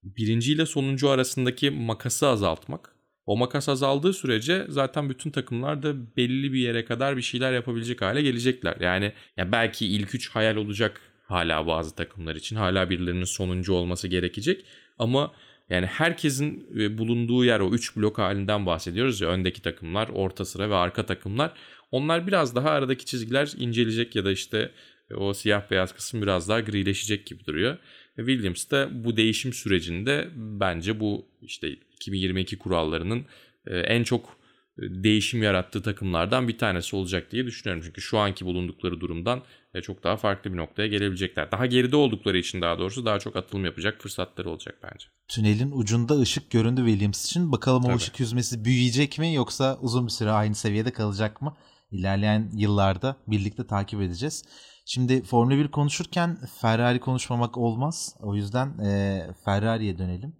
[0.04, 2.96] birinci ile sonuncu arasındaki makası azaltmak.
[3.26, 8.02] O makas azaldığı sürece zaten bütün takımlar da belli bir yere kadar bir şeyler yapabilecek
[8.02, 8.78] hale gelecekler.
[8.80, 12.56] Yani ya belki ilk üç hayal olacak hala bazı takımlar için.
[12.56, 14.66] Hala birilerinin sonuncu olması gerekecek.
[15.00, 15.32] Ama
[15.70, 19.30] yani herkesin e, bulunduğu yer o 3 blok halinden bahsediyoruz ya.
[19.30, 21.54] Öndeki takımlar, orta sıra ve arka takımlar.
[21.92, 24.72] Onlar biraz daha aradaki çizgiler inceleyecek ya da işte
[25.12, 27.78] e, o siyah beyaz kısım biraz daha grileşecek gibi duruyor.
[28.16, 33.26] Williams da bu değişim sürecinde bence bu işte 2022 kurallarının
[33.68, 34.40] e, en çok
[34.82, 37.84] değişim yarattığı takımlardan bir tanesi olacak diye düşünüyorum.
[37.86, 39.44] Çünkü şu anki bulundukları durumdan
[39.84, 41.52] çok daha farklı bir noktaya gelebilecekler.
[41.52, 45.06] Daha geride oldukları için daha doğrusu daha çok atılım yapacak fırsatları olacak bence.
[45.28, 47.52] Tünelin ucunda ışık göründü Williams için.
[47.52, 47.94] Bakalım Tabii.
[47.94, 51.56] o ışık yüzmesi büyüyecek mi yoksa uzun bir süre aynı seviyede kalacak mı?
[51.92, 54.44] İlerleyen yıllarda birlikte takip edeceğiz.
[54.86, 58.16] Şimdi Formula 1 konuşurken Ferrari konuşmamak olmaz.
[58.20, 60.36] O yüzden e, Ferrari'ye dönelim.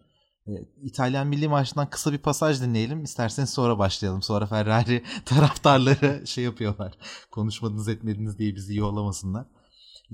[0.48, 3.04] E, İtalyan milli maçından kısa bir pasaj dinleyelim.
[3.04, 4.22] İsterseniz sonra başlayalım.
[4.22, 6.94] Sonra Ferrari taraftarları şey yapıyorlar.
[7.32, 9.46] Konuşmadınız etmediniz diye bizi yollamasınlar.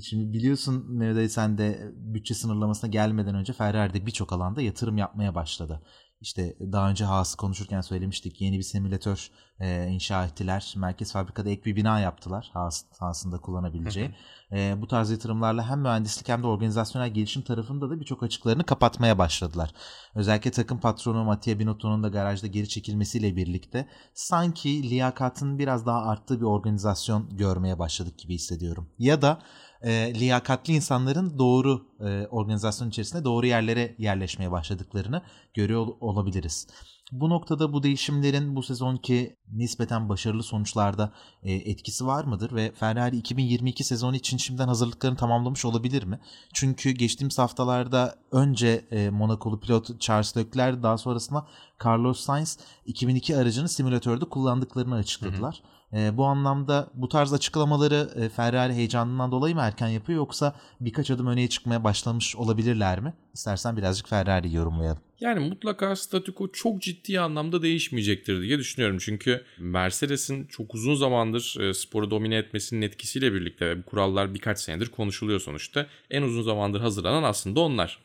[0.02, 5.82] Şimdi biliyorsun Mehmet sen de bütçe sınırlamasına gelmeden önce Ferrari'de birçok alanda yatırım yapmaya başladı.
[6.22, 8.42] İşte daha önce Haas'ı konuşurken söylemiştik.
[8.42, 10.74] Yeni bir simülatör e, inşa ettiler.
[10.78, 12.50] Merkez fabrikada ek bir bina yaptılar.
[12.54, 14.16] Haas, Haas'ın da kullanabileceği.
[14.52, 19.18] e, bu tarz yatırımlarla hem mühendislik hem de organizasyonel gelişim tarafında da birçok açıklarını kapatmaya
[19.18, 19.72] başladılar.
[20.16, 26.40] Özellikle takım patronu Mattia Binotto'nun da garajda geri çekilmesiyle birlikte sanki liyakatın biraz daha arttığı
[26.40, 28.90] bir organizasyon görmeye başladık gibi hissediyorum.
[29.00, 29.42] Ya da
[29.86, 35.22] e, liyakatli insanların doğru e, organizasyon içerisinde doğru yerlere yerleşmeye başladıklarını
[35.54, 36.68] görüyor olabiliriz.
[37.12, 41.14] Bu noktada bu değişimlerin bu sezonki nispeten başarılı sonuçlarda
[41.44, 46.20] e, etkisi var mıdır ve Ferrari 2022 sezonu için şimdiden hazırlıklarını tamamlamış olabilir mi?
[46.54, 51.48] Çünkü geçtiğimiz haftalarda önce e, Monakolu pilot Charles Leclerc daha sonrasında
[51.86, 55.62] Carlos Sainz 2002 aracını simülatörde kullandıklarını açıkladılar.
[55.64, 55.75] Hı hı.
[55.96, 61.12] E, bu anlamda bu tarz açıklamaları e, Ferrari heyecanından dolayı mı erken yapıyor yoksa birkaç
[61.12, 63.14] adım öne çıkmaya başlamış olabilirler mi?
[63.34, 65.02] İstersen birazcık Ferrari yorumlayalım.
[65.20, 68.98] Yani mutlaka statüko çok ciddi anlamda değişmeyecektir diye düşünüyorum.
[69.00, 74.88] Çünkü Mercedes'in çok uzun zamandır e, sporu domine etmesinin etkisiyle birlikte bu kurallar birkaç senedir
[74.88, 75.88] konuşuluyor sonuçta.
[76.12, 78.00] En uzun zamandır hazırlanan aslında onlar.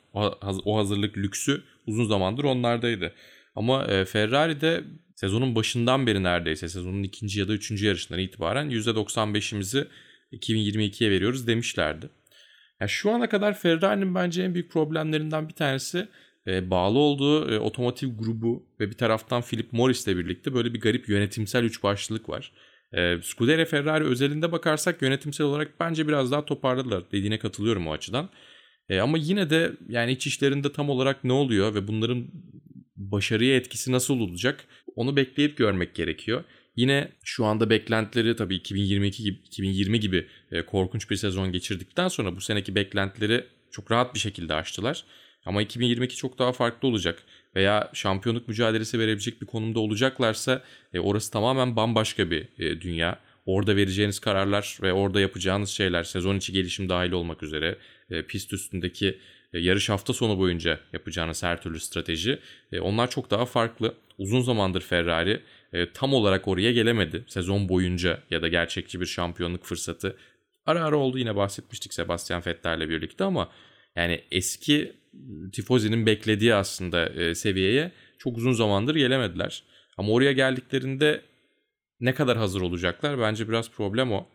[0.64, 3.14] O hazırlık lüksü uzun zamandır onlardaydı.
[3.56, 4.84] Ama e, Ferrari'de
[5.20, 9.86] sezonun başından beri neredeyse sezonun ikinci ya da üçüncü yarışından itibaren %95'imizi
[10.32, 12.10] 2022'ye veriyoruz demişlerdi.
[12.80, 16.08] Yani şu ana kadar Ferrari'nin bence en büyük problemlerinden bir tanesi
[16.46, 20.80] e, bağlı olduğu e, otomotiv grubu ve bir taraftan Philip Morris ile birlikte böyle bir
[20.80, 22.52] garip yönetimsel üçbaşlılık var.
[22.92, 27.12] E, Scuderia Ferrari özelinde bakarsak yönetimsel olarak bence biraz daha toparladılar.
[27.12, 28.30] Dediğine katılıyorum o açıdan.
[28.88, 32.26] E, ama yine de yani iç işlerinde tam olarak ne oluyor ve bunların
[33.00, 34.64] başarıya etkisi nasıl olacak
[34.96, 36.44] onu bekleyip görmek gerekiyor.
[36.76, 42.36] Yine şu anda beklentileri tabii 2022 gibi 2020 gibi e, korkunç bir sezon geçirdikten sonra
[42.36, 45.04] bu seneki beklentileri çok rahat bir şekilde aştılar.
[45.44, 47.22] Ama 2022 çok daha farklı olacak
[47.56, 50.62] veya şampiyonluk mücadelesi verebilecek bir konumda olacaklarsa
[50.94, 53.20] e, orası tamamen bambaşka bir e, dünya.
[53.46, 57.78] Orada vereceğiniz kararlar ve orada yapacağınız şeyler sezon içi gelişim dahil olmak üzere
[58.10, 59.18] e, pist üstündeki
[59.58, 62.38] yarış hafta sonu boyunca yapacağınız her türlü strateji
[62.72, 63.94] e, onlar çok daha farklı.
[64.18, 65.42] Uzun zamandır Ferrari
[65.72, 70.16] e, tam olarak oraya gelemedi sezon boyunca ya da gerçekçi bir şampiyonluk fırsatı.
[70.66, 73.50] Ara ara oldu yine bahsetmiştik Sebastian Vettel'le birlikte ama
[73.96, 74.92] yani eski
[75.52, 79.62] Tifozi'nin beklediği aslında e, seviyeye çok uzun zamandır gelemediler.
[79.96, 81.22] Ama oraya geldiklerinde
[82.00, 84.26] ne kadar hazır olacaklar bence biraz problem o.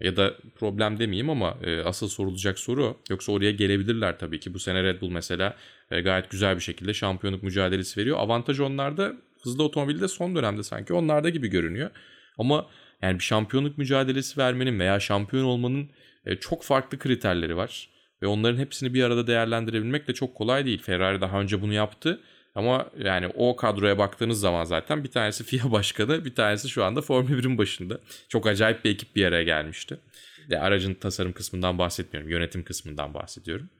[0.00, 2.96] Ya da problem demeyeyim ama e, asıl sorulacak soru.
[3.10, 4.54] Yoksa oraya gelebilirler tabii ki.
[4.54, 5.56] Bu sene Red Bull mesela
[5.90, 8.18] e, gayet güzel bir şekilde şampiyonluk mücadelesi veriyor.
[8.18, 11.90] Avantaj onlarda hızlı otomobilde son dönemde sanki onlarda gibi görünüyor.
[12.38, 12.66] Ama
[13.02, 15.90] yani bir şampiyonluk mücadelesi vermenin veya şampiyon olmanın
[16.26, 17.88] e, çok farklı kriterleri var.
[18.22, 20.82] Ve onların hepsini bir arada değerlendirebilmek de çok kolay değil.
[20.82, 22.20] Ferrari daha önce bunu yaptı.
[22.56, 27.02] Ama yani o kadroya baktığınız zaman zaten bir tanesi FIA başkanı, bir tanesi şu anda
[27.02, 28.00] Formula 1'in başında.
[28.28, 29.98] Çok acayip bir ekip bir araya gelmişti.
[30.50, 33.70] De aracın tasarım kısmından bahsetmiyorum, yönetim kısmından bahsediyorum.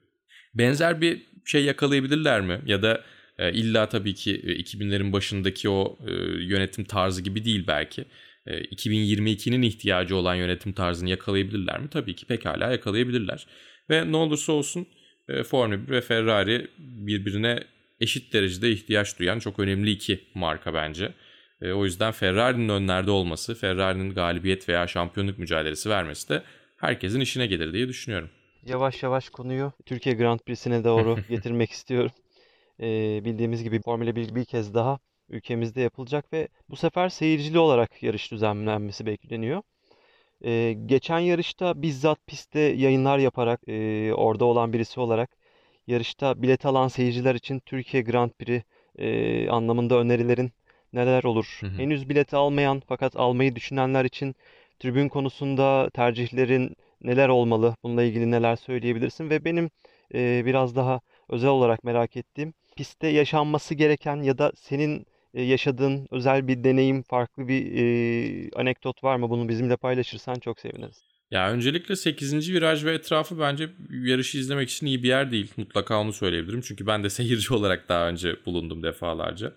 [0.55, 2.61] Benzer bir şey yakalayabilirler mi?
[2.67, 3.05] Ya da
[3.39, 6.13] e, illa tabii ki e, 2000'lerin başındaki o e,
[6.45, 8.05] yönetim tarzı gibi değil belki.
[8.47, 11.89] E, 2022'nin ihtiyacı olan yönetim tarzını yakalayabilirler mi?
[11.91, 13.47] Tabii ki pekala yakalayabilirler.
[13.91, 14.87] Ve ne olursa olsun
[15.29, 17.65] e, Formula 1 ve Ferrari birbirine
[18.01, 21.15] eşit derecede ihtiyaç duyan çok önemli iki marka bence.
[21.63, 26.43] E, o yüzden Ferrari'nin önlerde olması, Ferrari'nin galibiyet veya şampiyonluk mücadelesi vermesi de
[26.77, 28.31] herkesin işine gelir diye düşünüyorum.
[28.67, 32.11] Yavaş yavaş konuyu Türkiye Grand Prix'sine doğru getirmek istiyorum.
[32.81, 32.87] E,
[33.25, 38.33] bildiğimiz gibi Formula 1 bir kez daha ülkemizde yapılacak ve bu sefer seyircili olarak yarış
[38.33, 39.63] düzenlenmesi bekleniyor.
[40.45, 45.31] Ee, geçen yarışta bizzat pistte yayınlar yaparak e, orada olan birisi olarak
[45.87, 48.63] yarışta bilet alan seyirciler için Türkiye Grand Prix
[48.99, 50.53] e, anlamında önerilerin
[50.93, 51.61] neler olur?
[51.61, 51.71] Hı hı.
[51.77, 54.35] Henüz bilet almayan fakat almayı düşünenler için
[54.79, 57.77] tribün konusunda tercihlerin neler olmalı?
[57.83, 59.31] Bununla ilgili neler söyleyebilirsin?
[59.31, 59.71] Ve benim
[60.15, 66.49] e, biraz daha özel olarak merak ettiğim pistte yaşanması gereken ya da senin yaşadığın özel
[66.49, 69.31] bir deneyim, farklı bir e, anekdot var mı?
[69.31, 71.16] Bunu bizimle paylaşırsan çok seviniriz.
[71.31, 72.53] Ya öncelikle 8.
[72.53, 75.53] viraj ve etrafı bence yarışı izlemek için iyi bir yer değil.
[75.57, 76.61] Mutlaka onu söyleyebilirim.
[76.61, 79.53] Çünkü ben de seyirci olarak daha önce bulundum defalarca.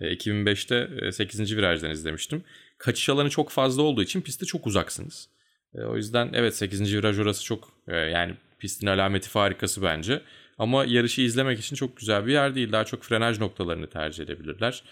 [0.00, 1.56] E, 2005'te 8.
[1.56, 2.44] virajdan izlemiştim.
[2.78, 5.28] Kaçış alanı çok fazla olduğu için pistte çok uzaksınız.
[5.74, 6.94] E, o yüzden evet 8.
[6.96, 10.20] viraj orası çok e, yani pistin alameti farikası bence.
[10.58, 12.72] Ama yarışı izlemek için çok güzel bir yer değil.
[12.72, 14.82] Daha çok frenaj noktalarını tercih edebilirler.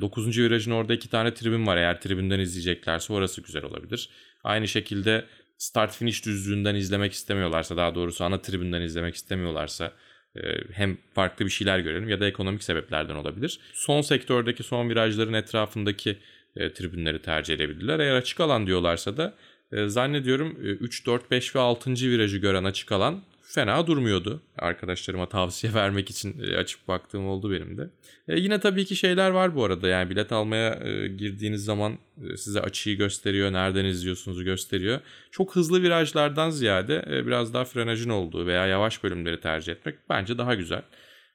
[0.00, 0.38] 9.
[0.38, 1.76] virajın orada iki tane tribün var.
[1.76, 4.10] Eğer tribünden izleyeceklerse orası güzel olabilir.
[4.44, 5.24] Aynı şekilde
[5.62, 9.92] start finish düzlüğünden izlemek istemiyorlarsa daha doğrusu ana tribünden izlemek istemiyorlarsa
[10.36, 10.40] e,
[10.72, 13.60] hem farklı bir şeyler görelim ya da ekonomik sebeplerden olabilir.
[13.72, 16.18] Son sektördeki son virajların etrafındaki
[16.56, 18.00] e, tribünleri tercih edebilirler.
[18.00, 19.34] Eğer açık alan diyorlarsa da
[19.72, 21.90] e, zannediyorum 3, 4, 5 ve 6.
[21.90, 23.22] virajı gören açık alan
[23.54, 24.42] fena durmuyordu.
[24.58, 27.90] Arkadaşlarıma tavsiye vermek için e, açıp baktığım oldu benim de.
[28.28, 29.88] E, yine tabii ki şeyler var bu arada.
[29.88, 35.00] Yani bilet almaya e, girdiğiniz zaman e, size açıyı gösteriyor, nereden izliyorsunuzu gösteriyor.
[35.30, 40.38] Çok hızlı virajlardan ziyade e, biraz daha frenajın olduğu veya yavaş bölümleri tercih etmek bence
[40.38, 40.82] daha güzel.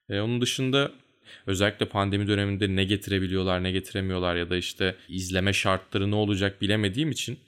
[0.09, 0.91] E, onun dışında
[1.47, 7.11] özellikle pandemi döneminde ne getirebiliyorlar, ne getiremiyorlar ya da işte izleme şartları ne olacak bilemediğim
[7.11, 7.39] için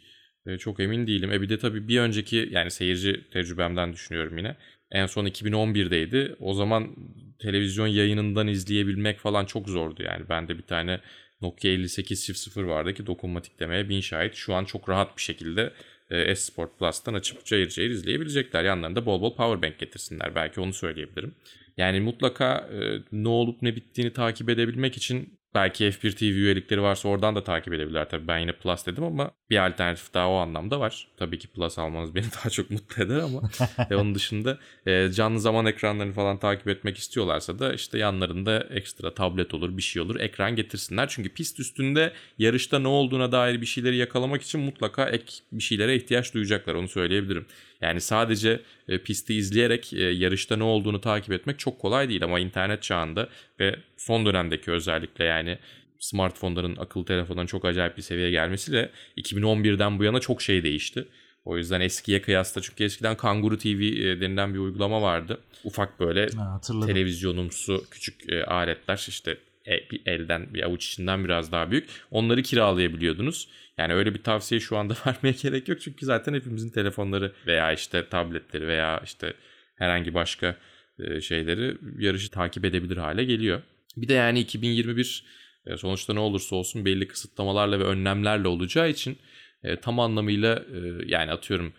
[0.45, 1.31] e, çok emin değilim.
[1.31, 4.55] E bir de tabii bir önceki yani seyirci tecrübemden düşünüyorum yine.
[4.91, 6.35] En son 2011'deydi.
[6.39, 6.95] O zaman
[7.39, 10.29] televizyon yayınından izleyebilmek falan çok zordu yani.
[10.29, 10.99] Bende bir tane
[11.41, 14.35] Nokia 5800 vardı ki dokunmatik demeye bin şahit.
[14.35, 15.73] Şu an çok rahat bir şekilde
[16.09, 18.63] e, S-Sport Plus'tan açıp cayır cayır izleyebilecekler.
[18.63, 20.35] Yanlarında bol bol powerbank getirsinler.
[20.35, 21.35] Belki onu söyleyebilirim.
[21.77, 27.09] Yani mutlaka e, ne olup ne bittiğini takip edebilmek için Belki F1 TV üyelikleri varsa
[27.09, 28.09] oradan da takip edebilirler.
[28.09, 31.07] Tabii ben yine Plus dedim ama bir alternatif daha o anlamda var.
[31.17, 33.41] Tabii ki Plus almanız beni daha çok mutlu eder ama
[33.91, 39.13] e, onun dışında e, canlı zaman ekranlarını falan takip etmek istiyorlarsa da işte yanlarında ekstra
[39.13, 41.07] tablet olur bir şey olur ekran getirsinler.
[41.09, 45.95] Çünkü pist üstünde yarışta ne olduğuna dair bir şeyleri yakalamak için mutlaka ek bir şeylere
[45.95, 47.45] ihtiyaç duyacaklar onu söyleyebilirim.
[47.81, 52.39] Yani sadece e, pisti izleyerek e, yarışta ne olduğunu takip etmek çok kolay değil ama
[52.39, 55.57] internet çağında ve son dönemdeki özellikle yani
[55.99, 61.07] smartfonların, akıllı telefonların çok acayip bir seviyeye gelmesiyle 2011'den bu yana çok şey değişti.
[61.45, 65.39] O yüzden eskiye kıyasla çünkü eskiden Kanguru TV e, denilen bir uygulama vardı.
[65.63, 71.51] Ufak böyle ha, televizyonumsu küçük e, aletler işte e, bir elden bir avuç içinden biraz
[71.51, 71.89] daha büyük.
[72.11, 73.47] Onları kiralayabiliyordunuz.
[73.79, 75.81] Yani öyle bir tavsiye şu anda vermeye gerek yok.
[75.81, 79.33] Çünkü zaten hepimizin telefonları veya işte tabletleri veya işte
[79.75, 80.55] herhangi başka
[80.99, 83.61] e, şeyleri yarışı takip edebilir hale geliyor.
[83.97, 85.23] Bir de yani 2021
[85.65, 89.17] e, sonuçta ne olursa olsun belli kısıtlamalarla ve önlemlerle olacağı için
[89.63, 90.63] e, tam anlamıyla
[91.05, 91.73] yani atıyorum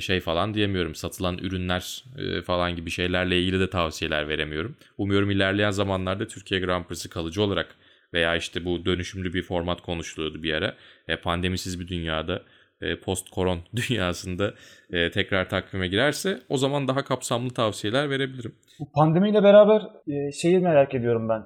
[0.00, 0.94] şey falan diyemiyorum.
[0.94, 2.04] Satılan ürünler
[2.46, 4.76] falan gibi şeylerle ilgili de tavsiyeler veremiyorum.
[4.98, 7.76] Umuyorum ilerleyen zamanlarda Türkiye Grand Prix'si kalıcı olarak
[8.14, 10.74] veya işte bu dönüşümlü bir format konuşuluyordu bir ara.
[11.22, 12.42] Pandemisiz bir dünyada
[12.82, 14.54] e, post koron dünyasında
[14.90, 18.54] e, tekrar takvime girerse o zaman daha kapsamlı tavsiyeler verebilirim.
[18.80, 21.42] Bu pandemiyle beraber e, şeyi merak ediyorum ben.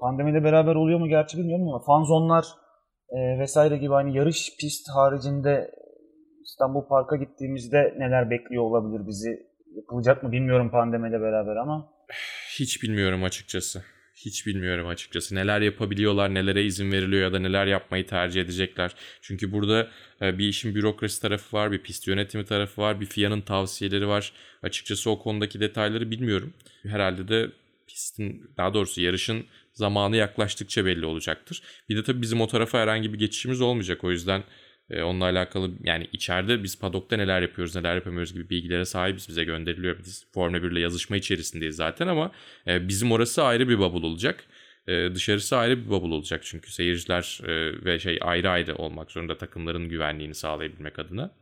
[0.00, 2.44] Pandemiyle beraber oluyor mu gerçi bilmiyorum ama fanzonlar
[3.38, 5.70] vesaire gibi hani yarış pist haricinde
[6.44, 9.46] İstanbul Park'a gittiğimizde neler bekliyor olabilir bizi?
[9.76, 11.92] Yapılacak mı bilmiyorum pandemiyle beraber ama.
[12.58, 13.82] Hiç bilmiyorum açıkçası
[14.26, 15.34] hiç bilmiyorum açıkçası.
[15.34, 18.94] Neler yapabiliyorlar, nelere izin veriliyor ya da neler yapmayı tercih edecekler.
[19.20, 19.90] Çünkü burada
[20.22, 24.32] e, bir işin bürokrasi tarafı var, bir pist yönetimi tarafı var, bir FIA'nın tavsiyeleri var.
[24.62, 26.54] Açıkçası o konudaki detayları bilmiyorum.
[26.82, 27.50] Herhalde de
[27.86, 31.62] pistin, daha doğrusu yarışın zamanı yaklaştıkça belli olacaktır.
[31.88, 34.04] Bir de tabii bizim o tarafa herhangi bir geçişimiz olmayacak.
[34.04, 34.44] O yüzden
[34.90, 39.44] e, onunla alakalı yani içeride biz padokta neler yapıyoruz neler yapamıyoruz gibi bilgilere sahibiz bize
[39.44, 39.98] gönderiliyor.
[39.98, 42.32] Biz Formula 1 ile yazışma içerisindeyiz zaten ama
[42.66, 44.44] e, bizim orası ayrı bir bubble olacak.
[44.86, 49.38] E, dışarısı ayrı bir bubble olacak çünkü seyirciler e, ve şey ayrı ayrı olmak zorunda
[49.38, 51.34] takımların güvenliğini sağlayabilmek adına.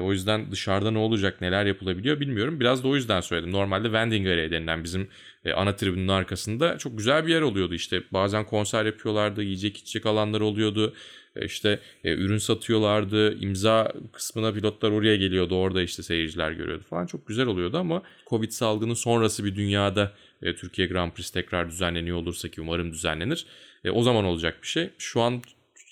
[0.00, 2.60] O yüzden dışarıda ne olacak, neler yapılabiliyor bilmiyorum.
[2.60, 3.52] Biraz da o yüzden söyledim.
[3.52, 5.08] Normalde vending area denilen bizim
[5.54, 7.74] ana tribünün arkasında çok güzel bir yer oluyordu.
[7.74, 10.94] İşte bazen konser yapıyorlardı, yiyecek içecek alanlar oluyordu.
[11.36, 13.38] E, işte e, ürün satıyorlardı.
[13.38, 15.54] imza kısmına pilotlar oraya geliyordu.
[15.54, 17.06] Orada işte seyirciler görüyordu falan.
[17.06, 20.12] Çok güzel oluyordu ama Covid salgını sonrası bir dünyada
[20.42, 23.46] e, Türkiye Grand Prix tekrar düzenleniyor olursa ki umarım düzenlenir.
[23.92, 24.90] O zaman olacak bir şey.
[24.98, 25.42] Şu an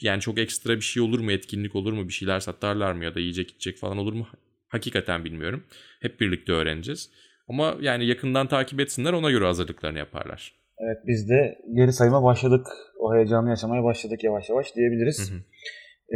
[0.01, 3.15] yani çok ekstra bir şey olur mu, etkinlik olur mu, bir şeyler satarlar mı ya
[3.15, 4.29] da yiyecek içecek falan olur mu?
[4.69, 5.65] Hakikaten bilmiyorum.
[6.01, 7.11] Hep birlikte öğreneceğiz.
[7.49, 10.60] Ama yani yakından takip etsinler ona göre hazırlıklarını yaparlar.
[10.85, 12.67] Evet biz de geri sayıma başladık.
[12.99, 15.31] O heyecanı yaşamaya başladık yavaş yavaş diyebiliriz.
[15.31, 15.41] Hı hı.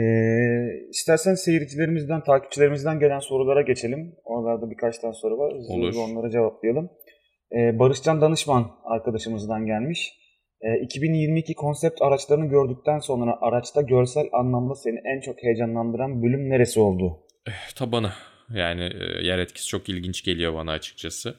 [0.01, 4.15] Ee, istersen seyircilerimizden, takipçilerimizden gelen sorulara geçelim.
[4.25, 5.53] Oralarda birkaç tane soru var.
[5.69, 5.95] Olur.
[5.97, 6.91] Onlara cevaplayalım.
[7.53, 10.13] Ee, Barışcan Danışman arkadaşımızdan gelmiş.
[10.61, 16.81] Ee, 2022 konsept araçlarını gördükten sonra araçta görsel anlamda seni en çok heyecanlandıran bölüm neresi
[16.81, 17.19] oldu?
[17.49, 18.11] Eh, tabanı.
[18.55, 21.35] Yani e, yer etkisi çok ilginç geliyor bana açıkçası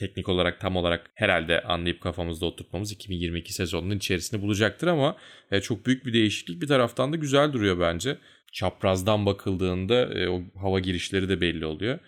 [0.00, 5.16] teknik olarak tam olarak herhalde anlayıp kafamızda oturtmamız 2022 sezonunun içerisinde bulacaktır ama
[5.50, 8.18] e, çok büyük bir değişiklik bir taraftan da güzel duruyor bence.
[8.52, 11.98] Çaprazdan bakıldığında e, o hava girişleri de belli oluyor.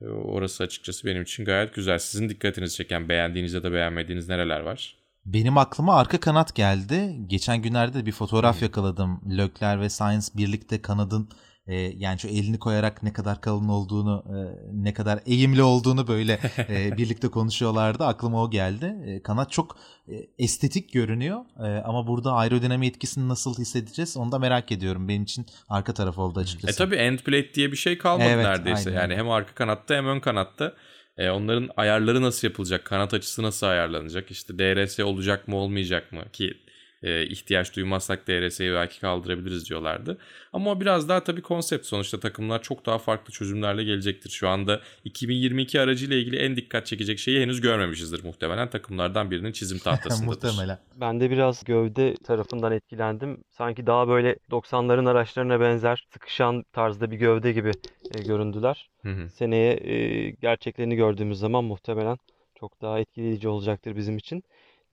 [0.00, 1.98] E, orası açıkçası benim için gayet güzel.
[1.98, 4.96] Sizin dikkatinizi çeken, beğendiğiniz ya da beğenmediğiniz nereler var?
[5.26, 7.16] Benim aklıma arka kanat geldi.
[7.26, 8.62] Geçen günlerde bir fotoğraf hmm.
[8.62, 9.20] yakaladım.
[9.38, 11.28] Lökler ve Science birlikte kanadın
[11.66, 14.38] e, yani şu elini koyarak ne kadar kalın olduğunu, e,
[14.72, 16.38] ne kadar eğimli olduğunu böyle
[16.68, 18.04] e, birlikte konuşuyorlardı.
[18.04, 18.94] Aklıma o geldi.
[19.06, 19.76] E, kanat çok
[20.08, 25.08] e, estetik görünüyor e, ama burada aerodinami etkisini nasıl hissedeceğiz onu da merak ediyorum.
[25.08, 26.74] Benim için arka taraf oldu açıkçası.
[26.74, 28.90] E tabi end plate diye bir şey kalmadı evet, neredeyse.
[28.90, 29.00] Aynen.
[29.00, 30.74] Yani hem arka kanatta hem ön kanatta.
[31.16, 32.84] E, onların ayarları nasıl yapılacak?
[32.84, 34.30] Kanat açısı nasıl ayarlanacak?
[34.30, 36.22] İşte DRS olacak mı olmayacak mı?
[36.32, 36.54] Ki
[37.02, 40.18] e, ihtiyaç duymazsak DRS'yi belki kaldırabiliriz diyorlardı.
[40.52, 44.30] Ama o biraz daha tabii konsept sonuçta takımlar çok daha farklı çözümlerle gelecektir.
[44.30, 48.70] Şu anda 2022 aracıyla ilgili en dikkat çekecek şeyi henüz görmemişizdir muhtemelen.
[48.70, 50.26] Takımlardan birinin çizim tahtasındadır.
[50.26, 50.78] muhtemelen.
[50.96, 53.44] Ben de biraz gövde tarafından etkilendim.
[53.50, 57.72] Sanki daha böyle 90'ların araçlarına benzer sıkışan tarzda bir gövde gibi
[58.14, 58.90] e, göründüler.
[59.02, 59.30] Hı hı.
[59.30, 62.16] Seneye e, gerçeklerini gördüğümüz zaman muhtemelen
[62.60, 64.44] çok daha etkileyici olacaktır bizim için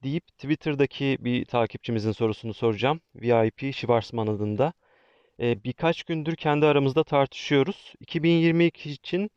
[0.02, 3.00] deyip Twitter'daki bir takipçimizin sorusunu soracağım.
[3.14, 4.72] VIP Schwarzman adında.
[5.40, 7.94] Ee, birkaç gündür kendi aramızda tartışıyoruz.
[8.00, 9.30] 2022 için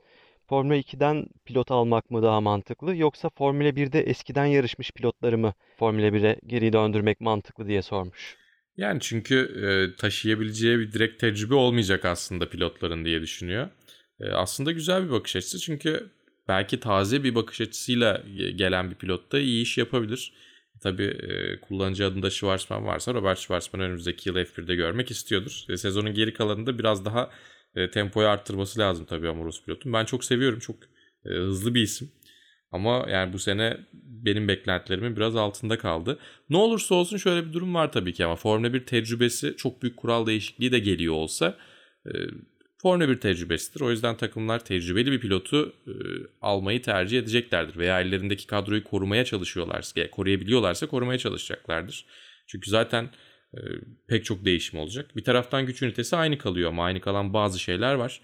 [0.49, 6.07] Formula 2'den pilot almak mı daha mantıklı yoksa Formula 1'de eskiden yarışmış pilotları mı Formula
[6.07, 8.37] 1'e geri döndürmek mantıklı diye sormuş.
[8.77, 13.69] Yani çünkü e, taşıyabileceği bir direkt tecrübe olmayacak aslında pilotların diye düşünüyor.
[14.19, 16.09] E, aslında güzel bir bakış açısı çünkü
[16.47, 18.23] belki taze bir bakış açısıyla
[18.55, 20.33] gelen bir pilot da iyi iş yapabilir.
[20.81, 25.65] Tabii e, kullanıcı adında Schwarzman varsa Robert Schwarzman önümüzdeki yıl F1'de görmek istiyordur.
[25.69, 27.31] E, sezonun geri kalanında biraz daha
[27.75, 29.93] e, tempoyu arttırması lazım tabii Amorus pilotun.
[29.93, 30.59] Ben çok seviyorum.
[30.59, 30.75] Çok
[31.25, 32.11] e, hızlı bir isim.
[32.71, 36.19] Ama yani bu sene benim beklentilerimin biraz altında kaldı.
[36.49, 39.97] Ne olursa olsun şöyle bir durum var tabii ki ama Formula 1 tecrübesi çok büyük
[39.97, 41.57] kural değişikliği de geliyor olsa
[42.81, 43.81] Formula 1 tecrübesidir.
[43.81, 45.93] O yüzden takımlar tecrübeli bir pilotu e,
[46.41, 47.77] almayı tercih edeceklerdir.
[47.77, 52.05] Veya ellerindeki kadroyu korumaya çalışıyorlarsa, koruyabiliyorlarsa korumaya çalışacaklardır.
[52.47, 53.09] Çünkü zaten
[53.53, 53.59] e,
[54.07, 55.15] pek çok değişim olacak.
[55.15, 58.21] Bir taraftan güç ünitesi aynı kalıyor ama aynı kalan bazı şeyler var.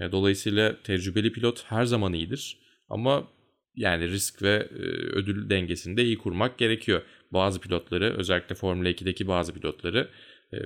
[0.00, 2.58] E, dolayısıyla tecrübeli pilot her zaman iyidir.
[2.88, 3.28] Ama
[3.74, 4.82] yani risk ve e,
[5.16, 7.02] ödül dengesini de iyi kurmak gerekiyor.
[7.32, 10.08] Bazı pilotları özellikle Formula 2'deki bazı pilotları
[10.52, 10.56] e,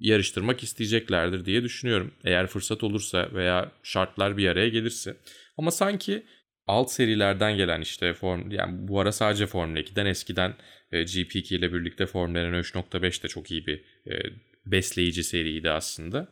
[0.00, 2.14] yarıştırmak isteyeceklerdir diye düşünüyorum.
[2.24, 5.16] Eğer fırsat olursa veya şartlar bir araya gelirse.
[5.58, 6.22] Ama sanki
[6.66, 10.54] alt serilerden gelen işte form yani bu ara sadece Formula 2'den eskiden
[10.92, 14.22] e, GP2 ile birlikte Formula 3.5 de çok iyi bir e,
[14.66, 16.28] besleyici seriydi aslında.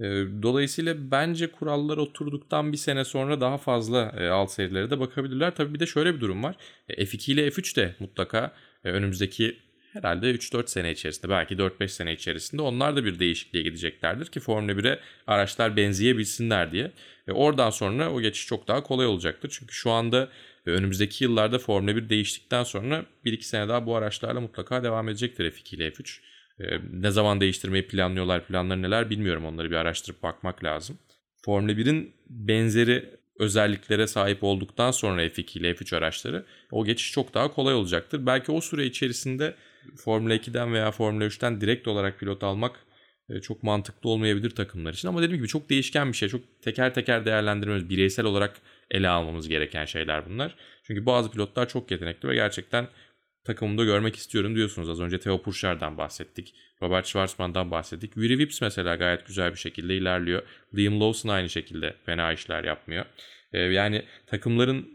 [0.00, 0.04] E,
[0.42, 5.54] dolayısıyla bence kurallar oturduktan bir sene sonra daha fazla e, alt serilere de bakabilirler.
[5.54, 6.56] Tabii bir de şöyle bir durum var.
[6.88, 8.52] E, F2 ile F3 de mutlaka
[8.84, 9.58] e, önümüzdeki
[9.96, 14.72] herhalde 3-4 sene içerisinde belki 4-5 sene içerisinde onlar da bir değişikliğe gideceklerdir ki Formula
[14.72, 16.92] 1'e araçlar benzeyebilsinler diye.
[17.28, 19.56] E oradan sonra o geçiş çok daha kolay olacaktır.
[19.58, 20.28] Çünkü şu anda
[20.66, 25.44] e, önümüzdeki yıllarda Formula 1 değiştikten sonra 1-2 sene daha bu araçlarla mutlaka devam edecektir
[25.44, 26.18] F2 ile F3.
[26.60, 29.44] E, ne zaman değiştirmeyi planlıyorlar, planları neler bilmiyorum.
[29.46, 30.98] Onları bir araştırıp bakmak lazım.
[31.44, 37.54] Formula 1'in benzeri özelliklere sahip olduktan sonra F2 ile F3 araçları o geçiş çok daha
[37.54, 38.26] kolay olacaktır.
[38.26, 39.54] Belki o süre içerisinde
[39.96, 42.86] Formula 2'den veya Formula 3'ten direkt olarak pilot almak
[43.30, 45.08] e, çok mantıklı olmayabilir takımlar için.
[45.08, 46.28] Ama dediğim gibi çok değişken bir şey.
[46.28, 48.56] Çok teker teker değerlendirmemiz, bireysel olarak
[48.90, 50.54] ele almamız gereken şeyler bunlar.
[50.82, 52.88] Çünkü bazı pilotlar çok yetenekli ve gerçekten
[53.44, 54.88] takımımda görmek istiyorum diyorsunuz.
[54.88, 56.54] Az önce Theo Purcell'den bahsettik.
[56.82, 58.14] Robert Schwarzman'dan bahsettik.
[58.14, 60.42] Willy Vips mesela gayet güzel bir şekilde ilerliyor.
[60.76, 63.04] Liam Lawson aynı şekilde fena işler yapmıyor.
[63.52, 64.88] E, yani takımların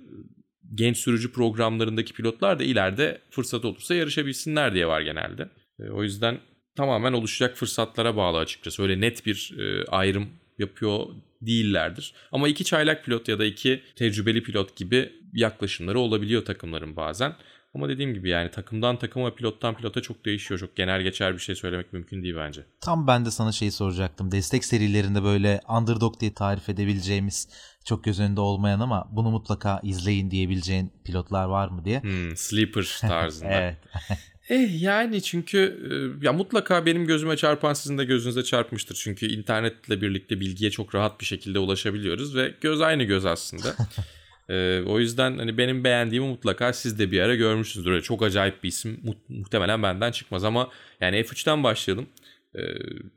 [0.75, 5.49] genç sürücü programlarındaki pilotlar da ileride fırsat olursa yarışabilsinler diye var genelde.
[5.79, 6.39] E, o yüzden
[6.75, 8.83] tamamen oluşacak fırsatlara bağlı açıkçası.
[8.83, 11.05] Öyle net bir e, ayrım yapıyor
[11.41, 12.13] değillerdir.
[12.31, 17.35] Ama iki çaylak pilot ya da iki tecrübeli pilot gibi yaklaşımları olabiliyor takımların bazen.
[17.75, 20.59] Ama dediğim gibi yani takımdan takıma, pilottan pilota çok değişiyor.
[20.59, 22.65] Çok genel geçer bir şey söylemek mümkün değil bence.
[22.81, 24.31] Tam ben de sana şeyi soracaktım.
[24.31, 27.49] Destek serilerinde böyle underdog diye tarif edebileceğimiz
[27.85, 32.01] çok göz önünde olmayan ama bunu mutlaka izleyin diyebileceğin pilotlar var mı diye.
[32.01, 33.51] Hmm, sleeper tarzında.
[33.51, 33.77] evet.
[34.49, 35.57] Eh yani çünkü
[36.21, 38.95] e, ya mutlaka benim gözüme çarpan sizin de gözünüze çarpmıştır.
[38.95, 43.75] Çünkü internetle birlikte bilgiye çok rahat bir şekilde ulaşabiliyoruz ve göz aynı göz aslında.
[44.51, 47.91] ee, o yüzden hani benim beğendiğimi mutlaka siz de bir ara görmüşsünüzdür.
[47.91, 50.69] Öyle çok acayip bir isim mu- muhtemelen benden çıkmaz ama
[51.01, 52.07] yani F3'ten başlayalım.
[52.55, 52.61] Ee,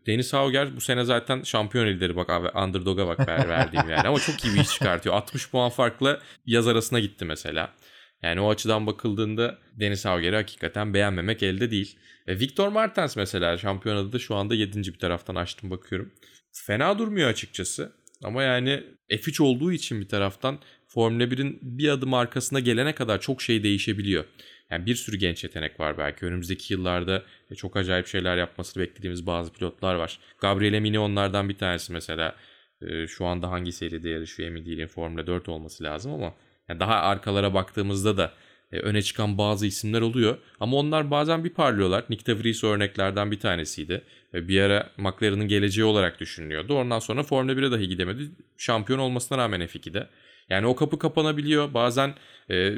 [0.06, 4.20] Deniz Hauger bu sene zaten şampiyon lideri bak abi underdog'a bak ver, verdiğim yani ama
[4.20, 5.14] çok iyi bir iş çıkartıyor.
[5.14, 7.74] 60 puan farklı yaz arasına gitti mesela.
[8.22, 11.98] Yani o açıdan bakıldığında Deniz Hauger'i hakikaten beğenmemek elde değil.
[12.26, 14.78] E, Victor Martens mesela şampiyonada da şu anda 7.
[14.92, 16.12] bir taraftan açtım bakıyorum.
[16.52, 17.92] Fena durmuyor açıkçası.
[18.24, 20.58] Ama yani F3 olduğu için bir taraftan
[20.94, 24.24] Formula 1'in bir adım arkasına gelene kadar çok şey değişebiliyor.
[24.70, 26.26] Yani bir sürü genç yetenek var belki.
[26.26, 27.22] Önümüzdeki yıllarda
[27.56, 30.18] çok acayip şeyler yapmasını beklediğimiz bazı pilotlar var.
[30.38, 32.36] Gabriele Mini onlardan bir tanesi mesela.
[32.82, 34.88] E, şu anda hangi seride yarışıyor emin değilim.
[34.88, 36.34] Formula 4 olması lazım ama
[36.68, 38.32] yani daha arkalara baktığımızda da
[38.72, 40.38] e, öne çıkan bazı isimler oluyor.
[40.60, 42.04] Ama onlar bazen bir parlıyorlar.
[42.08, 44.02] Nick de Vries örneklerden bir tanesiydi.
[44.34, 46.74] E, bir ara McLaren'ın geleceği olarak düşünülüyordu.
[46.74, 48.22] Ondan sonra Formula 1'e dahi gidemedi.
[48.58, 50.08] Şampiyon olmasına rağmen F2'de.
[50.48, 51.74] Yani o kapı kapanabiliyor.
[51.74, 52.14] Bazen
[52.50, 52.74] e,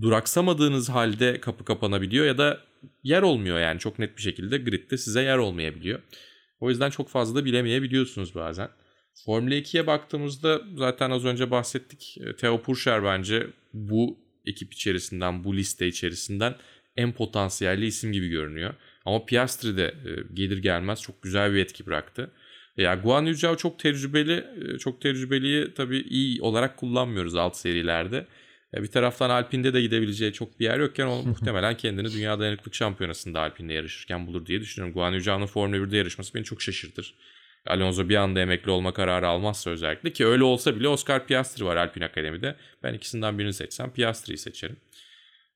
[0.00, 2.60] duraksamadığınız halde kapı kapanabiliyor ya da
[3.02, 6.00] yer olmuyor yani çok net bir şekilde gridde size yer olmayabiliyor.
[6.60, 8.68] O yüzden çok fazla da bilemeyebiliyorsunuz bazen.
[9.24, 12.18] Formula 2'ye baktığımızda zaten az önce bahsettik.
[12.20, 16.54] E, Theo Purcher bence bu ekip içerisinden, bu liste içerisinden
[16.96, 18.74] en potansiyelli isim gibi görünüyor.
[19.04, 22.30] Ama Piastri de e, gelir gelmez çok güzel bir etki bıraktı.
[22.80, 24.46] E, ya Guan Yu Zhao çok tecrübeli,
[24.78, 28.26] çok tecrübeliyi tabii iyi olarak kullanmıyoruz alt serilerde.
[28.76, 33.40] Bir taraftan Alpine'de de gidebileceği çok bir yer yokken o muhtemelen kendini Dünya Dayanıklık Şampiyonası'nda
[33.40, 34.94] Alpine'de yarışırken bulur diye düşünüyorum.
[34.94, 37.14] Guan Yu Zhao'nun Formula 1'de yarışması beni çok şaşırtır.
[37.66, 41.76] Alonso bir anda emekli olma kararı almazsa özellikle ki öyle olsa bile Oscar Piastri var
[41.76, 42.56] Alpine Akademi'de.
[42.82, 44.76] Ben ikisinden birini seçsem Piastri'yi seçerim.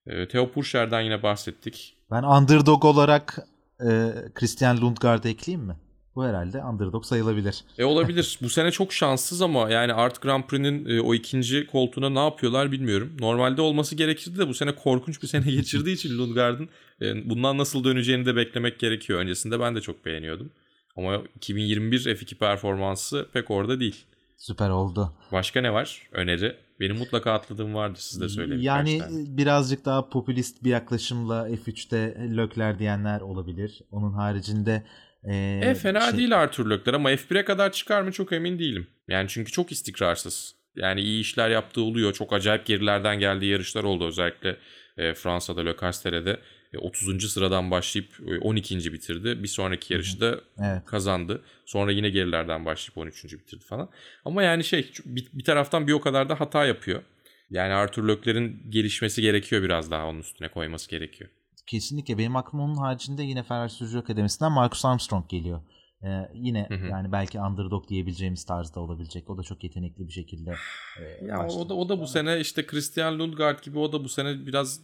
[0.07, 1.97] E, Theo Purcher'den yine bahsettik.
[2.11, 3.39] Ben underdog olarak
[3.81, 5.77] e, Christian Lundgaard'ı ekleyeyim mi?
[6.17, 7.65] Bu herhalde underdog sayılabilir.
[7.79, 8.39] E olabilir.
[8.43, 12.73] Bu sene çok şanssız ama yani Art Grand Prix'nin e, o ikinci koltuğuna ne yapıyorlar
[12.73, 13.17] bilmiyorum.
[13.21, 16.69] Normalde olması gerekirdi de bu sene korkunç bir sene geçirdiği için Lundgaard'ın
[17.03, 19.21] e, bundan nasıl döneceğini de beklemek gerekiyor.
[19.21, 20.51] Öncesinde ben de çok beğeniyordum.
[20.97, 24.05] Ama 2021 F2 performansı pek orada değil.
[24.37, 25.13] Süper oldu.
[25.33, 26.09] Başka ne var?
[26.13, 26.57] Öneri.
[26.81, 28.61] Benim mutlaka atladığım vardı siz de söyleyin.
[28.61, 33.83] Yani birazcık daha popülist bir yaklaşımla F3'te Lökler diyenler olabilir.
[33.91, 34.85] Onun haricinde
[35.29, 36.19] ee, e fena şey...
[36.19, 38.87] değil Arthur Lökler ama F1'e kadar çıkar mı çok emin değilim.
[39.09, 40.55] Yani çünkü çok istikrarsız.
[40.77, 42.13] Yani iyi işler yaptığı oluyor.
[42.13, 44.57] Çok acayip gerilerden geldiği yarışlar oldu özellikle
[44.97, 46.41] e, Fransa'da Le Castellet'de.
[46.79, 47.33] 30.
[47.33, 48.09] sıradan başlayıp
[48.41, 48.93] 12.
[48.93, 49.43] bitirdi.
[49.43, 50.85] Bir sonraki yarışı da evet.
[50.87, 51.43] kazandı.
[51.65, 53.25] Sonra yine gerilerden başlayıp 13.
[53.25, 53.91] bitirdi falan.
[54.25, 57.03] Ama yani şey bir, bir taraftan bir o kadar da hata yapıyor.
[57.51, 61.31] Yani Arthur Lökler'in gelişmesi gerekiyor biraz daha onun üstüne koyması gerekiyor.
[61.67, 65.61] Kesinlikle benim aklıma onun haricinde yine Ferrari Sürücü Akademisi'nden Marcus Armstrong geliyor.
[66.05, 66.87] Ee, yine hı hı.
[66.87, 69.31] yani belki underdog diyebileceğimiz tarzda olabilecek.
[69.31, 70.55] O da çok yetenekli bir şekilde.
[71.01, 74.09] E, ya o da o da bu sene işte Christian Lundgaard gibi o da bu
[74.09, 74.81] sene biraz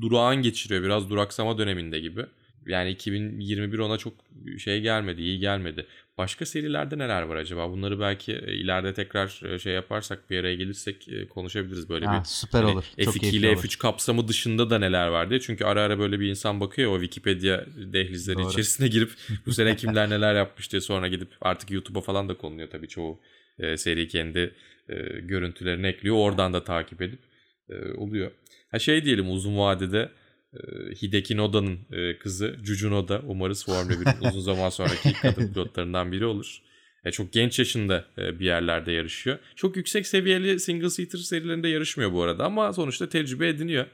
[0.00, 0.82] durağan geçiriyor.
[0.82, 2.26] Biraz duraksama döneminde gibi.
[2.66, 4.12] Yani 2021 ona çok
[4.58, 5.86] şey gelmedi, iyi gelmedi.
[6.18, 7.70] Başka serilerde neler var acaba?
[7.70, 12.20] Bunları belki e, ileride tekrar e, şey yaparsak bir araya gelirsek e, konuşabiliriz böyle ha,
[12.20, 12.24] bir.
[12.24, 12.84] Süper hani olur.
[12.98, 13.76] F2 ile F3 olur.
[13.78, 15.40] kapsamı dışında da neler var diye.
[15.40, 18.48] Çünkü ara ara böyle bir insan bakıyor o Wikipedia dehlizleri Doğru.
[18.50, 19.10] içerisine girip
[19.46, 23.20] bu sene kimler neler yapmış diye sonra gidip artık YouTube'a falan da konuluyor tabii çoğu
[23.58, 24.54] e, seri kendi
[24.88, 26.16] e, görüntülerini ekliyor.
[26.16, 27.20] Oradan da takip edip
[27.68, 28.30] e, oluyor.
[28.70, 30.10] Ha şey diyelim uzun vadede
[31.02, 36.26] Hideki Noda'nın e, kızı Juju Noda umarız Formula 1'in uzun zaman sonraki kadın pilotlarından biri
[36.26, 36.58] olur.
[37.04, 39.38] E, çok genç yaşında e, bir yerlerde yarışıyor.
[39.56, 43.86] Çok yüksek seviyeli single seater serilerinde yarışmıyor bu arada ama sonuçta tecrübe ediniyor.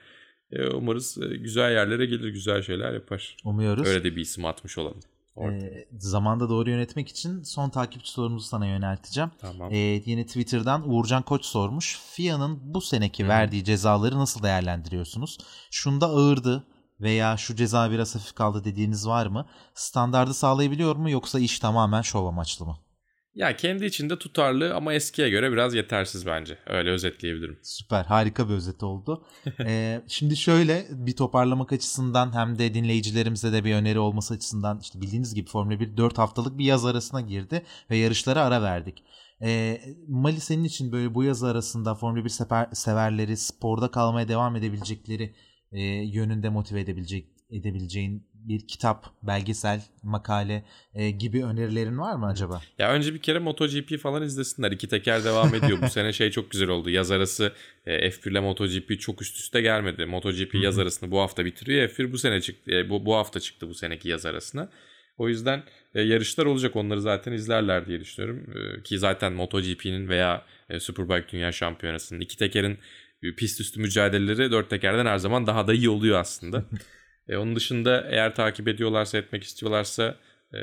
[0.75, 3.37] Umarız güzel yerlere gelir, güzel şeyler yapar.
[3.45, 3.89] Umuyoruz.
[3.89, 5.01] Öyle de bir isim atmış olalım.
[5.39, 9.31] E, zamanda doğru yönetmek için son takipçi sorumuzu sana yönelteceğim.
[9.39, 9.73] Tamam.
[9.73, 12.01] E, yine Twitter'dan Uğurcan Koç sormuş.
[12.11, 13.29] FIA'nın bu seneki hmm.
[13.29, 15.39] verdiği cezaları nasıl değerlendiriyorsunuz?
[15.71, 16.67] Şunda ağırdı
[17.01, 19.47] veya şu ceza biraz hafif kaldı dediğiniz var mı?
[19.75, 22.79] Standardı sağlayabiliyor mu yoksa iş tamamen şov amaçlı mı?
[23.35, 26.59] Ya kendi içinde tutarlı ama eskiye göre biraz yetersiz bence.
[26.67, 27.59] Öyle özetleyebilirim.
[27.63, 29.27] Süper harika bir özet oldu.
[29.61, 35.01] ee, şimdi şöyle bir toparlamak açısından hem de dinleyicilerimize de bir öneri olması açısından işte
[35.01, 39.05] bildiğiniz gibi Formula 1 4 haftalık bir yaz arasına girdi ve yarışlara ara verdik.
[39.43, 44.57] E, Mali senin için böyle bu yaz arasında Formula 1 sever, severleri sporda kalmaya devam
[44.57, 45.35] edebilecekleri
[45.73, 50.65] e, yönünde motive edebilecek edebileceğin bir kitap, belgesel, makale
[50.95, 52.63] e, gibi önerilerin var mı acaba?
[52.79, 54.73] Ya önce bir kere MotoGP falan izlesinler.
[54.73, 55.83] İki teker devam ediyor.
[55.83, 56.91] Bu sene şey çok güzel oldu.
[56.91, 57.53] Yaz arası
[57.87, 60.07] e, F1 ile MotoGP çok üst üste gelmedi.
[60.07, 61.89] MotoGP yaz arasını bu hafta bitiriyor.
[61.89, 62.71] F1 bu sene çıktı.
[62.71, 64.69] E, bu, bu hafta çıktı bu seneki yaz arasına.
[65.19, 65.63] O yüzden
[65.95, 66.77] e, yarışlar olacak.
[66.77, 68.47] Onları zaten izlerler diye düşünüyorum.
[68.57, 72.79] E, ki zaten MotoGP'nin veya e, Superbike Dünya Şampiyonası'nın iki tekerin
[73.23, 76.65] e, pist üstü mücadeleleri dört tekerden her zaman daha da iyi oluyor aslında.
[77.31, 80.17] E, onun dışında eğer takip ediyorlarsa etmek istiyorlarsa
[80.55, 80.59] e,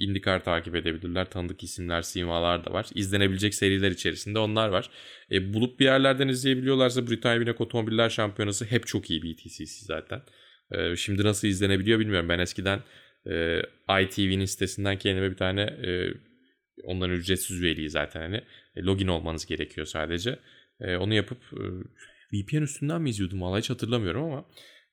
[0.00, 1.30] IndyCar takip edebilirler.
[1.30, 2.86] Tanıdık isimler, simalar da var.
[2.94, 4.90] İzlenebilecek seriler içerisinde onlar var.
[5.30, 10.22] E, bulup bir yerlerden izleyebiliyorlarsa Britanya Binek Otomobiller Şampiyonası hep çok iyi BTCC zaten.
[10.70, 12.28] E, şimdi nasıl izlenebiliyor bilmiyorum.
[12.28, 12.80] Ben eskiden
[13.30, 13.62] e,
[14.02, 16.14] ITV'nin sitesinden kendime bir tane e,
[16.84, 18.40] onların ücretsiz üyeliği zaten hani
[18.76, 20.38] e, login olmanız gerekiyor sadece.
[20.80, 21.64] E, onu yapıp e,
[22.32, 24.44] VPN üstünden mi izliyordum valla hiç hatırlamıyorum ama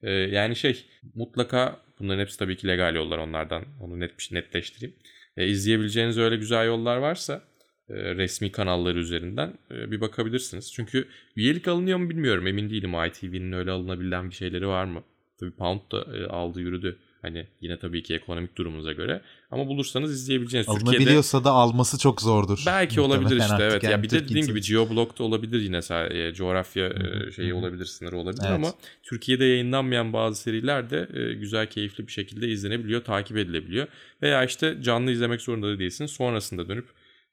[0.04, 0.86] ee, yani şey
[1.16, 4.96] mutlaka bunların hepsi tabii ki legal yollar onlardan onu net netleştireyim.
[5.38, 7.42] Ee, izleyebileceğiniz öyle güzel yollar varsa
[7.90, 10.74] e, resmi kanalları üzerinden e, bir bakabilirsiniz.
[10.74, 15.04] Çünkü üyelik alınıyor mu bilmiyorum emin değilim ITV'nin öyle alınabilen bir şeyleri var mı?
[15.40, 19.22] Tabii Pound da e, aldı yürüdü Hani yine tabii ki ekonomik durumunuza göre.
[19.52, 20.70] Ama bulursanız izleyebileceğiniz.
[20.70, 22.64] Alınabiliyorsa Türkiye'de, da alması çok zordur.
[22.66, 23.84] Belki olabilir işte evet.
[23.84, 27.86] Yani ya bir de dediğim gibi geoblog da olabilir yine e, coğrafya e, şeyi olabilir,
[27.86, 28.56] sınırı olabilir evet.
[28.56, 33.88] ama Türkiye'de yayınlanmayan bazı seriler de e, güzel, keyifli bir şekilde izlenebiliyor, takip edilebiliyor.
[34.22, 36.12] Veya işte canlı izlemek zorunda da değilsiniz.
[36.12, 36.86] Sonrasında dönüp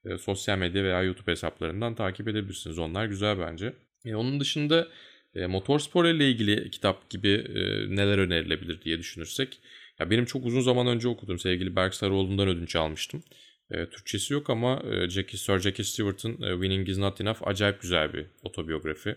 [0.04, 2.78] e, sosyal medya veya YouTube hesaplarından takip edebilirsiniz.
[2.78, 3.72] Onlar güzel bence.
[4.04, 4.88] E, onun dışında
[5.34, 7.60] e, motorspor ile ilgili kitap gibi e,
[7.96, 9.60] neler önerilebilir diye düşünürsek
[10.00, 13.22] ya benim çok uzun zaman önce okudum sevgili Berk Sarıoğlu'ndan ödünç almıştım.
[13.70, 17.80] E, Türkçesi yok ama e, Jackie, Sir Jackie Stewart'ın e, Winning is Not Enough acayip
[17.80, 19.16] güzel bir otobiyografi.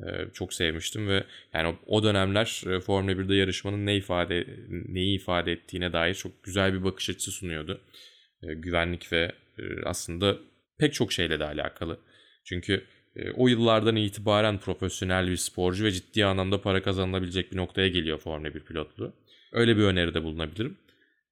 [0.00, 1.24] E, çok sevmiştim ve
[1.54, 6.74] yani o dönemler e, Formula 1'de yarışmanın ne ifade neyi ifade ettiğine dair çok güzel
[6.74, 7.80] bir bakış açısı sunuyordu.
[8.42, 10.38] E, güvenlik ve e, aslında
[10.78, 11.98] pek çok şeyle de alakalı.
[12.44, 12.84] Çünkü
[13.16, 18.18] e, o yıllardan itibaren profesyonel bir sporcu ve ciddi anlamda para kazanılabilecek bir noktaya geliyor
[18.18, 19.12] Formula 1 pilotluğu.
[19.52, 20.76] Öyle bir öneride bulunabilirim.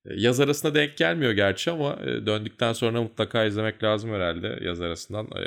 [0.04, 4.80] E, yaz arasına denk gelmiyor gerçi ama e, döndükten sonra mutlaka izlemek lazım herhalde yaz
[4.80, 5.26] arasından.
[5.26, 5.40] E,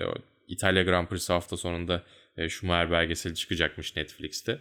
[0.47, 2.03] İtalya Grand Prix hafta sonunda
[2.49, 4.59] Schumacher belgeseli çıkacakmış Netflix'te.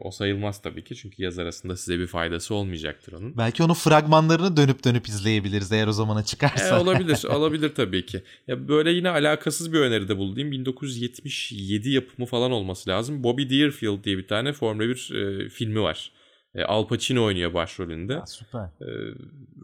[0.00, 3.36] O sayılmaz tabii ki çünkü yaz arasında size bir faydası olmayacaktır onun.
[3.36, 6.76] Belki onun fragmanlarını dönüp dönüp izleyebiliriz eğer o zamana çıkarsa.
[6.76, 8.22] E, olabilir, olabilir tabii ki.
[8.48, 13.24] Ya böyle yine alakasız bir öneride bulduğum 1977 yapımı falan olması lazım.
[13.24, 16.10] Bobby Deerfield diye bir tane Formula 1 e, filmi var.
[16.54, 18.14] E, Al Pacino oynuyor başrolünde.
[18.14, 18.64] Ha, süper.
[18.64, 19.14] E,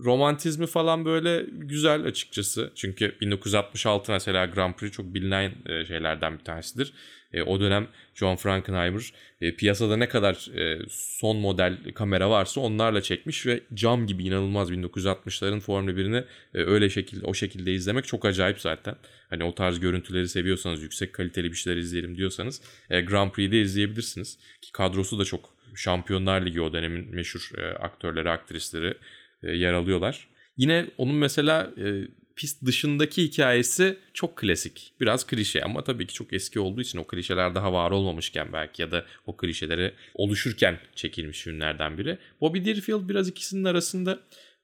[0.05, 2.71] romantizmi falan böyle güzel açıkçası.
[2.75, 6.93] Çünkü 1966 mesela Grand Prix çok bilinen e, şeylerden bir tanesidir.
[7.33, 13.03] E, o dönem John Frankenheimer e, piyasada ne kadar e, son model kamera varsa onlarla
[13.03, 16.25] çekmiş ve cam gibi inanılmaz 1960'ların Formula 1'ini
[16.55, 18.97] e, öyle şekilde o şekilde izlemek çok acayip zaten.
[19.31, 24.39] Hani o tarz görüntüleri seviyorsanız, yüksek kaliteli bir şeyler izleyelim diyorsanız e, Grand Prix'de izleyebilirsiniz.
[24.63, 28.95] Ki kadrosu da çok Şampiyonlar Ligi o dönemin meşhur e, aktörleri, aktrisleri
[29.43, 30.29] e, yer alıyorlar.
[30.57, 34.93] Yine onun mesela e, pist dışındaki hikayesi çok klasik.
[35.01, 38.83] Biraz klişe ama tabii ki çok eski olduğu için o klişeler daha var olmamışken belki
[38.83, 42.19] ya da o klişeleri oluşurken çekilmiş filmlerden biri.
[42.41, 44.21] Bobby Deerfield biraz ikisinin arasında.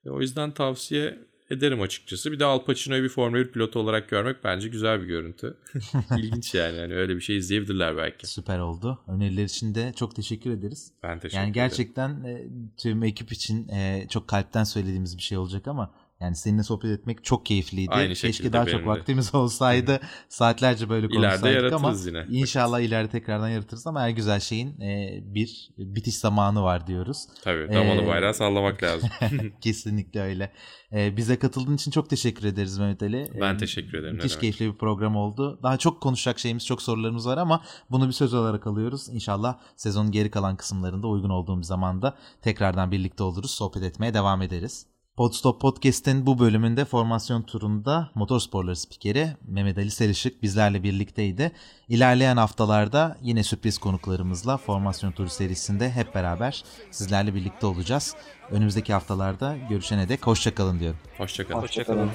[0.07, 1.19] E, o yüzden tavsiye
[1.51, 2.33] ederim açıkçası.
[2.33, 5.57] Bir de Al Pacino'yu bir Formula 1 pilotu olarak görmek bence güzel bir görüntü.
[6.19, 6.77] İlginç yani.
[6.79, 8.27] yani öyle bir şey izleyebilirler belki.
[8.27, 8.99] Süper oldu.
[9.09, 10.93] Öneriler için de çok teşekkür ederiz.
[11.03, 11.69] Ben teşekkür Yani ederim.
[11.69, 15.91] gerçekten e, tüm ekip için e, çok kalpten söylediğimiz bir şey olacak ama
[16.21, 17.91] yani seninle sohbet etmek çok keyifliydi.
[17.91, 18.87] Aynı Keşke daha çok de.
[18.87, 22.27] vaktimiz olsaydı saatlerce böyle konuşsaydık ama yine.
[22.31, 27.27] inşallah ileride tekrardan yaratırız ama her güzel şeyin e, bir bitiş zamanı var diyoruz.
[27.45, 29.09] Tabii damalı Ee, bayrağı sallamak lazım.
[29.61, 30.53] Kesinlikle öyle.
[30.93, 33.31] E, bize katıldığın için çok teşekkür ederiz Mehmet Ali.
[33.41, 35.61] Ben E, teşekkür ederim, Müthiş keyifli bir program oldu.
[35.63, 39.09] Daha çok konuşacak şeyimiz, çok sorularımız var ama bunu bir söz olarak alıyoruz.
[39.09, 43.51] İnşallah sezonun geri kalan kısımlarında uygun olduğum bir zamanda tekrardan birlikte oluruz.
[43.51, 44.87] Sohbet etmeye devam ederiz.
[45.17, 51.53] Podstop Podcast'in bu bölümünde formasyon turunda motorsporları spikeri Mehmet Ali Selişik bizlerle birlikteydi.
[51.89, 58.17] İlerleyen haftalarda yine sürpriz konuklarımızla formasyon turu serisinde hep beraber sizlerle birlikte olacağız.
[58.51, 60.99] Önümüzdeki haftalarda görüşene dek hoşçakalın diyorum.
[61.19, 61.63] Hoşçakalın.
[61.63, 62.11] Hoşçakalın.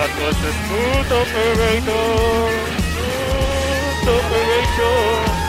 [0.00, 2.08] That was a smooth operator.
[4.00, 5.39] Smooth operator.